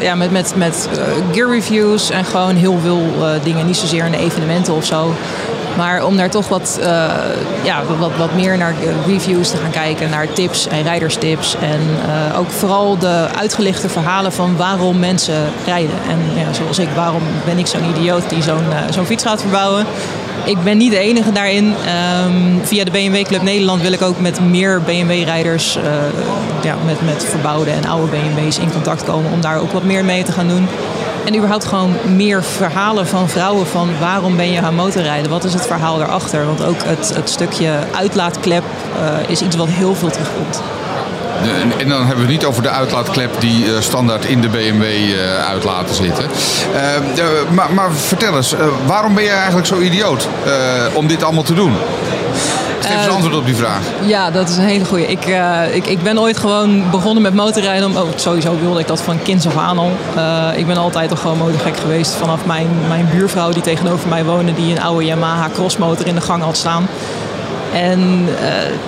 [0.00, 0.88] ja, met met, met
[1.32, 3.02] gear reviews en gewoon heel veel
[3.42, 3.66] dingen.
[3.66, 5.14] Niet zozeer in de evenementen of zo.
[5.78, 7.04] Maar om daar toch wat, eh,
[7.62, 8.74] ja, wat, wat meer naar
[9.06, 10.10] reviews te gaan kijken.
[10.10, 11.54] Naar tips en rijderstips.
[11.60, 11.80] En
[12.30, 15.94] eh, ook vooral de uitgelichte verhalen van waarom mensen rijden.
[16.08, 19.40] En ja, zoals ik, waarom ben ik zo'n idioot die zo'n eh, zo'n fiets gaat
[19.40, 19.86] verbouwen.
[20.44, 21.74] Ik ben niet de enige daarin.
[21.86, 25.78] Ehm, via de BMW Club Nederland wil ik ook met meer BMW-rijders,
[26.62, 30.04] ja, met, met verbouwde en oude BMW's in contact komen om daar ook wat meer
[30.04, 30.68] mee te gaan doen.
[31.28, 35.30] En überhaupt gewoon meer verhalen van vrouwen van waarom ben je gaan motorrijden?
[35.30, 36.46] Wat is het verhaal daarachter?
[36.46, 38.62] Want ook het, het stukje uitlaatklep
[39.00, 40.62] eh, is iets wat heel veel terugkomt.
[41.78, 44.82] En, dan hebben we het niet over de uitlaatklep die eh, standaard in de BMW
[44.82, 46.24] eh, uit laten zitten.
[47.50, 48.54] Maar, maar vertel eens,
[48.86, 50.28] waarom ben je eigenlijk zo idioot
[50.94, 51.72] om dit allemaal te doen?
[52.88, 53.80] Geef eens Eh, antwoord op die vraag.
[54.04, 55.06] Ja, dat is een hele goeie.
[55.06, 57.88] Ik, eh, ik, ik ben ooit gewoon begonnen met motorrijden.
[57.88, 59.92] Om, oh, sowieso wilde ik dat van kinds af aan al.
[60.16, 62.14] Eh, ik ben altijd al gewoon motorgek geweest.
[62.14, 64.54] Vanaf mijn, mijn buurvrouw die tegenover mij woonde...
[64.54, 66.88] die een oude Yamaha crossmotor in de gang had staan.
[67.72, 68.28] En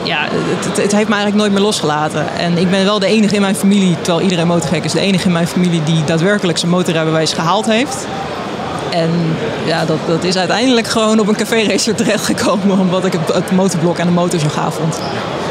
[0.03, 2.27] ja, het, het, het heeft me eigenlijk nooit meer losgelaten.
[2.39, 4.93] En ik ben wel de enige in mijn familie, terwijl iedereen motorgek is...
[4.93, 8.07] de enige in mijn familie die daadwerkelijk zijn motorrijbewijs gehaald heeft...
[8.91, 9.11] En
[9.65, 12.79] ja, dat, dat is uiteindelijk gewoon op een café-racer terechtgekomen.
[12.79, 15.01] Omdat ik het, het motorblok en de motor zo gaaf vond.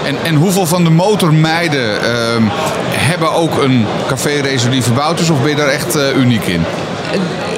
[0.06, 2.44] En, en hoeveel van de motormeiden ehm,
[2.92, 5.30] hebben ook een café-racer die verbouwd is?
[5.30, 6.66] Of ben je daar echt eh, uniek in?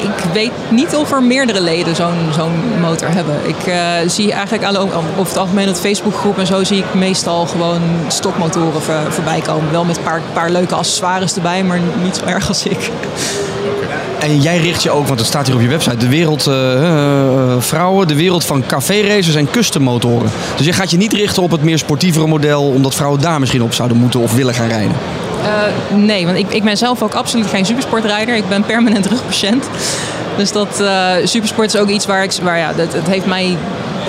[0.02, 3.36] Ik weet niet of er meerdere leden zo'n motor hebben.
[3.44, 7.46] Ik eh, zie eigenlijk alle, over het algemeen het Facebookgroep en zo zie ik meestal
[7.46, 9.72] gewoon stokmotoren voor, voorbij komen.
[9.72, 12.90] Wel met een paar, paar leuke accessoires erbij, maar niet zo erg als ik.
[14.20, 16.88] En jij richt je ook, want het staat hier op je website, de wereld eh,
[16.88, 20.32] eh, vrouwen, de wereld van café-racers en custommotoren.
[20.58, 23.64] Dus je gaat je niet richten op het meer sportievere model, omdat vrouwen daar misschien
[23.64, 24.96] op zouden moeten of willen gaan rijden.
[25.44, 28.36] Eh, nee, want ik, ik ben zelf ook absoluut geen supersportrijder.
[28.36, 29.66] Ik ben permanent rugpatiënt.
[30.38, 32.32] Dus dat eh, supersport is ook iets waar ik...
[32.42, 33.58] Waar, ja, dat, het heeft mij...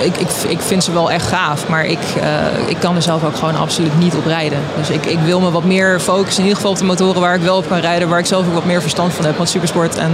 [0.01, 3.23] Ik, ik, ik vind ze wel echt gaaf, maar ik, eh, ik kan er zelf
[3.23, 4.59] ook gewoon absoluut niet op rijden.
[4.77, 7.35] Dus ik, ik wil me wat meer focussen, in ieder geval op de motoren waar
[7.35, 9.37] ik wel op kan rijden, waar ik zelf ook wat meer verstand van heb.
[9.37, 10.11] Want supersport en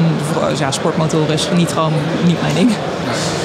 [0.58, 1.94] ja, sportmotoren is niet gewoon
[2.26, 2.72] niet mijn ding.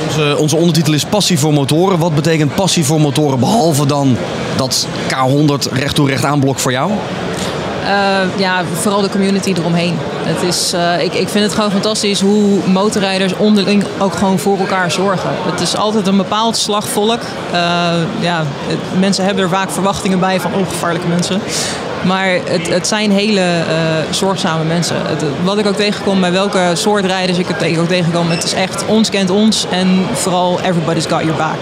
[0.07, 1.99] Onze, onze ondertitel is Passie voor motoren.
[1.99, 4.17] Wat betekent passie voor motoren, behalve dan
[4.57, 6.93] dat K100 recht toe recht aanblok voor jou?
[7.85, 9.99] Eh, ja, vooral de community eromheen.
[10.23, 14.59] Het is, eh, ik, ik vind het gewoon fantastisch hoe motorrijders onderling ook gewoon voor
[14.59, 15.31] elkaar zorgen.
[15.51, 17.21] Het is altijd een bepaald slagvolk.
[17.53, 17.59] Eh,
[18.21, 18.45] ja,
[18.99, 21.41] mensen hebben er vaak verwachtingen bij van ongevaarlijke mensen.
[22.07, 23.43] Maar het, het zijn hele
[24.11, 24.97] zorgzame mensen.
[25.45, 28.85] Wat ik ook tegenkom bij welke soort rijders ik het ook tegenkom, het is echt
[28.87, 31.59] ons kent ons en vooral everybody's got your back.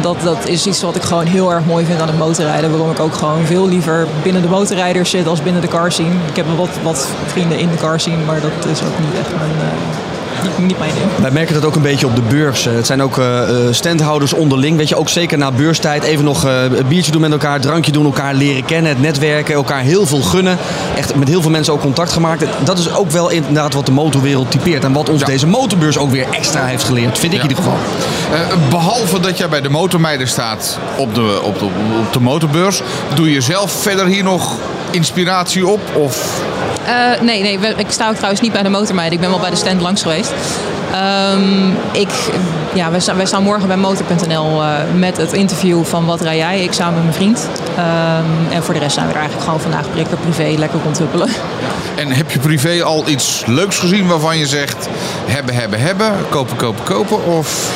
[0.00, 2.70] Dat, dat is iets wat ik gewoon heel erg mooi vind aan het motorrijden.
[2.70, 6.14] Waarom ik ook gewoon veel liever binnen de motorrijders zit als binnen de car scene.
[6.28, 9.30] Ik heb wat, wat vrienden in de car scene, maar dat is ook niet echt
[9.38, 11.06] mijn, eh, niet, niet mijn ding.
[11.20, 12.64] Wij merken dat ook een beetje op de beurs.
[12.64, 14.76] Het zijn ook eh, eh, standhouders onderling.
[14.76, 17.92] Weet je, ook zeker na beurstijd even nog eh, een biertje doen met elkaar, drankje
[17.92, 20.58] doen, elkaar leren kennen, het netwerken, elkaar heel veel gunnen.
[20.96, 22.44] Echt met heel veel mensen ook contact gemaakt.
[22.64, 24.84] Dat is ook wel inderdaad wat de motorwereld typeert.
[24.84, 25.26] En wat ons Ja.
[25.26, 27.18] deze motorbeurs ook weer extra heeft geleerd.
[27.18, 27.44] Vind ik Ja.
[27.44, 27.78] in ieder geval.
[28.32, 31.64] Eh, behalve dat jij bij de motormeiden staat op de, op, de,
[32.06, 32.82] op de motorbeurs,
[33.14, 34.52] doe je zelf verder hier nog
[34.90, 35.80] inspiratie op?
[35.94, 36.40] Of
[37.20, 39.14] nee, nee, we- ik sta ook trouwens niet bij de motormeiden.
[39.14, 40.32] Ik ben wel bij de stand langs geweest.
[40.92, 42.08] Ehm, ik,
[42.74, 46.36] ja, wij, staan, wij staan morgen bij motor.nl eh, met het interview van Wat rij
[46.36, 46.62] jij?
[46.62, 47.48] Ik samen met mijn vriend.
[47.76, 51.28] Ehm, en voor de rest zijn we er eigenlijk gewoon vandaag prikken, privé, lekker rondhuppelen.
[51.96, 54.88] En heb je privé al iets leuks gezien waarvan je zegt
[55.26, 57.24] hebben, hebben, hebben, kopen, kopen, kopen?
[57.26, 57.70] Of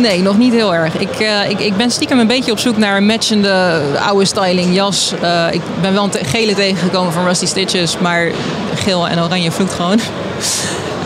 [0.00, 0.94] Nee, nog niet heel erg.
[0.98, 4.74] Ik, eh, ik, ik ben stiekem een beetje op zoek naar een matchende oude styling
[4.74, 5.12] jas.
[5.20, 8.30] Eh, ik ben wel een te- gele tegengekomen van Rusty Stitches, maar
[8.74, 10.00] geel en oranje vloekt gewoon.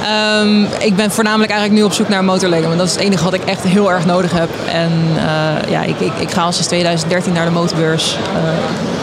[0.03, 3.25] Ehm, ik ben voornamelijk eigenlijk nu op zoek naar een want dat is het enige
[3.25, 4.49] wat ik echt heel erg nodig heb.
[4.73, 8.13] En eh, ja, ik, ik, ik ga al sinds 2013 naar de motorbeurs.
[8.13, 8.43] Eh,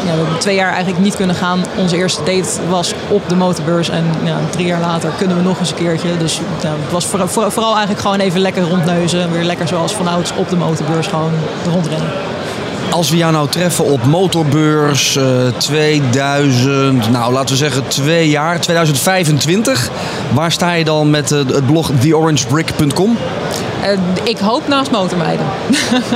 [0.05, 1.63] ja, we hebben twee jaar eigenlijk niet kunnen gaan.
[1.77, 5.59] Onze eerste date was op de motorbeurs en ja, drie jaar later kunnen we nog
[5.59, 6.17] eens een keertje.
[6.17, 9.31] Dus het was voor- voor- vooral eigenlijk gewoon even lekker rondneuzen.
[9.31, 11.31] Weer lekker zoals vanouds op de motorbeurs gewoon
[11.71, 12.09] rondrennen.
[12.91, 18.59] Als we jou nou treffen op motorbeurs eh, 2000, nou laten we zeggen twee jaar,
[18.59, 19.89] 2025.
[20.33, 23.17] Waar sta je dan met eh, het blog theorangebrick.com?
[23.83, 23.89] Eh,
[24.23, 25.45] ik hoop naast motormeiden.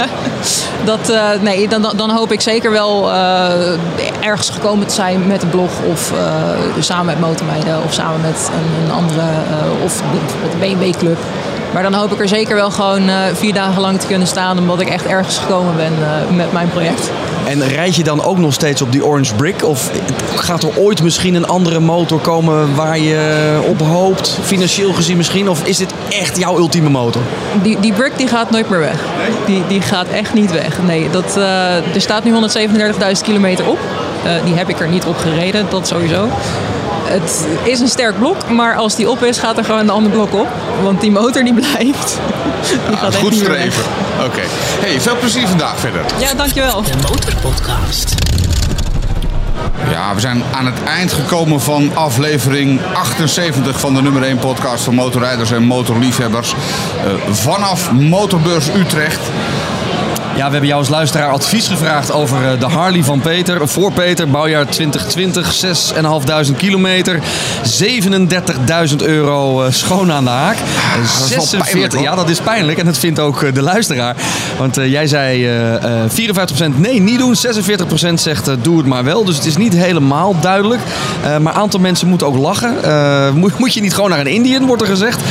[0.85, 3.71] dat, eh, nee, dan, dan- hoop ik zeker wel eh,
[4.19, 6.13] ergens gekomen te zijn met een blog of
[6.79, 9.21] samen met motormeiden of samen met een, een andere
[9.83, 10.01] of
[10.41, 11.17] met de BMW Club.
[11.73, 14.79] Maar dan hoop ik er zeker wel gewoon vier dagen lang te kunnen staan omdat
[14.81, 15.93] ik echt ergens gekomen ben
[16.35, 17.11] met mijn project.
[17.45, 19.65] En rijd je dan ook nog steeds op die Orange Brick?
[19.65, 19.91] Of
[20.35, 25.49] gaat er ooit misschien een andere motor komen waar je op hoopt, financieel gezien misschien?
[25.49, 27.21] Of is dit echt jouw ultieme motor?
[27.61, 28.99] Die, die brick die gaat nooit meer weg.
[29.45, 30.81] Die, die gaat echt niet weg.
[30.83, 33.77] Nee, dat, eh, er staat nu 137.000 kilometer op.
[34.23, 36.29] Eh, die heb ik er niet op gereden, dat sowieso.
[37.03, 40.11] Het is een sterk blok, maar als die op is, gaat er gewoon een ander
[40.11, 40.47] blok op.
[40.83, 42.17] Want die motor die blijft.
[42.89, 43.83] Die gaat echt goed streven?
[44.25, 44.41] Oké.
[44.79, 46.01] Hey, veel plezier vandaag verder.
[46.19, 46.81] Ja, dankjewel.
[46.83, 48.15] De Motorpodcast.
[49.89, 54.83] Ja, we zijn aan het eind gekomen van aflevering 78 van de nummer 1 podcast
[54.83, 56.53] van motorrijders en motorliefhebbers.
[57.05, 59.19] Eh, vanaf Motorbeurs Utrecht.
[60.35, 63.67] Ja, we hebben jou als luisteraar advies gevraagd over eh, de Harley van Peter.
[63.67, 65.55] Voor Peter, bouwjaar 2020,
[66.51, 67.19] 6.500 kilometer.
[68.89, 70.57] 37.000 euro eh, schoon aan de haak.
[71.19, 72.01] Dat is wel pijnlijk, hoor.
[72.03, 72.77] ja, dat is pijnlijk.
[72.77, 74.15] En dat vindt ook eh, de luisteraar.
[74.57, 77.35] Want jij zei eh, eh, 54% nee, niet doen.
[78.11, 79.25] 46% zegt doe het maar wel.
[79.25, 80.81] Dus het is niet helemaal duidelijk.
[81.23, 82.75] Maar een aantal mensen moeten ook lachen.
[83.39, 85.21] Moet, moet je niet gewoon naar een Indian, wordt er gezegd.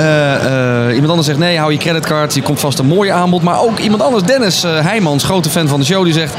[0.00, 2.34] Eh, eh, iemand anders zegt nee, hou je creditcard.
[2.34, 3.42] Je komt vast een mooi aanbod.
[3.42, 6.34] Maar ook iemand anders, Dennis eh, Heijmans, grote fan van de show, die zegt...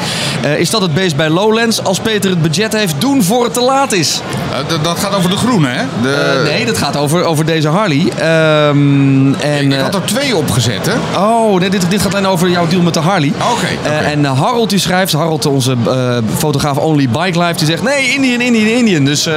[0.58, 1.84] is dat het beest bij Lowlands?
[1.84, 4.22] Als Peter het budget heeft, doen voor het te laat is.
[4.84, 5.84] Dat gaat over de groene, hè?
[6.02, 8.12] De, nee, dat gaat over, over deze Harley.
[8.18, 11.20] Ehm, en, Ik had er twee opgezet, hè?
[11.20, 13.34] Oh, nee, dit, dit gaat alleen over jouw deal met de Harley.
[13.52, 15.76] Oké, en Harold die schrijft, Harold onze
[16.38, 19.06] fotograaf Only Bike Life, die zegt nee, Indian, Indian, Indian.
[19.06, 19.30] Dus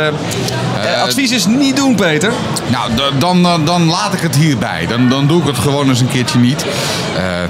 [1.03, 2.33] advies is niet doen, Peter.
[2.67, 4.87] Nou, dan, dan laat ik het hierbij.
[4.87, 6.67] Dan, dan doe ik het gewoon eens een keertje niet.
[7.17, 7.43] Eh,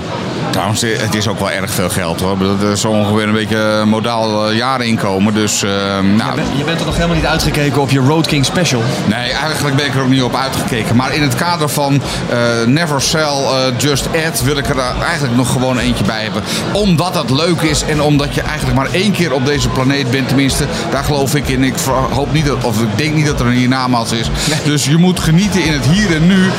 [0.54, 2.38] trouwens, eh, het is ook wel erg veel geld hoor.
[2.38, 5.34] Dat is ongeveer een beetje een modaal eh, jaarinkomen.
[5.34, 5.70] Dus eh,
[6.16, 8.82] nou, Je bent er nog helemaal niet uitgekeken op je Road King Special.
[9.06, 10.96] Nee, eigenlijk ben ik er ook niet op uitgekeken.
[10.96, 15.00] Maar in het kader van eh, Never Sell, eh, Just Add wil ik er eh,
[15.02, 16.42] eigenlijk nog gewoon eentje bij hebben.
[16.72, 20.28] Omdat het leuk is en omdat je eigenlijk maar één keer op deze planeet bent.
[20.28, 21.64] Tenminste, daar geloof ik in.
[21.64, 21.74] Ik
[22.10, 24.30] hoop niet dat, of ik denk niet dat er een hiernamaals is.
[24.64, 26.50] Dus je moet genieten in het hier en nu.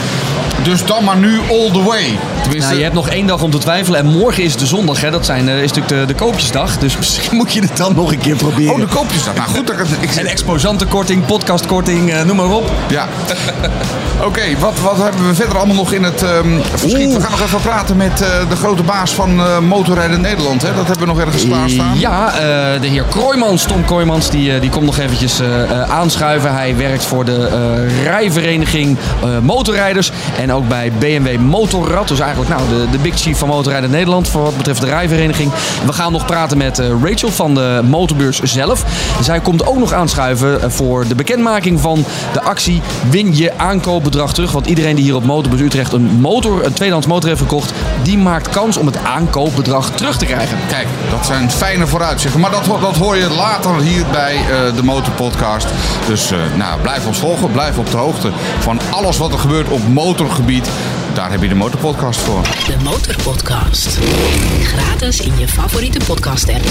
[0.64, 2.18] Dus dan maar nu all the way.
[2.42, 5.02] Tenminste, Nou, je hebt nog één dag om te twijfelen en morgen is de zondag.
[5.02, 5.12] Hè?
[5.12, 6.78] Dat zijn, eh, is natuurlijk de, de koopjesdag.
[6.78, 8.74] Dus misschien moet je het dan nog een keer proberen.
[8.74, 9.36] Oh, de koopjes dat.
[9.36, 12.72] Nou goed, dat ik, En exposantenkorting, podcastkorting, eh, noem maar op.
[12.90, 13.08] Ja.
[14.28, 17.14] Oké, wat, wat hebben we verder allemaal nog in het ehm, verschiet?
[17.14, 20.62] We gaan nog even praten met eh, de grote baas van eh Motorrijden Nederland.
[20.62, 20.68] Hè?
[20.76, 22.00] Dat hebben we nog ergens klaarstaan.
[22.00, 26.54] Ja, eh, de heer Kroijmans, Tom Kroijmans, die, die komt nog eventjes eh, eh, aanschuiven.
[26.54, 30.12] Hij werkt voor de eh, rijvereniging eh, Motorrijders.
[30.38, 32.08] En ook bij BMW Motorrad.
[32.08, 35.52] Dus eigenlijk nou, de, de big chief van Motorrijden Nederland voor wat betreft de rijvereniging.
[35.86, 38.84] We gaan nog praten met eh, Rachel van de motorbeurs zelf.
[39.22, 44.34] Zij komt ook nog aanschuiven eh, voor de bekendmaking van de actie Win je aankoopbedrag
[44.34, 44.52] terug.
[44.52, 47.74] Want iedereen die hier op Motorbeurs Utrecht een motor, een tweedehands motor heeft gekocht,
[48.04, 50.58] die maakt kans om het aankoopbedrag terug te krijgen.
[50.68, 52.40] Kijk, dat zijn fijne vooruitzichten.
[52.40, 55.68] Maar dat, dat hoor je later hier bij eh, de Motorpodcast.
[56.08, 57.52] Dus nou, blijf ons volgen.
[57.52, 59.88] Blijf op de hoogte van alles wat er gebeurt op
[61.14, 62.42] Daar heb je de Motorpodcast voor.
[62.42, 64.00] De Motorpodcast.
[64.62, 66.66] Gratis in je favoriete podcast app.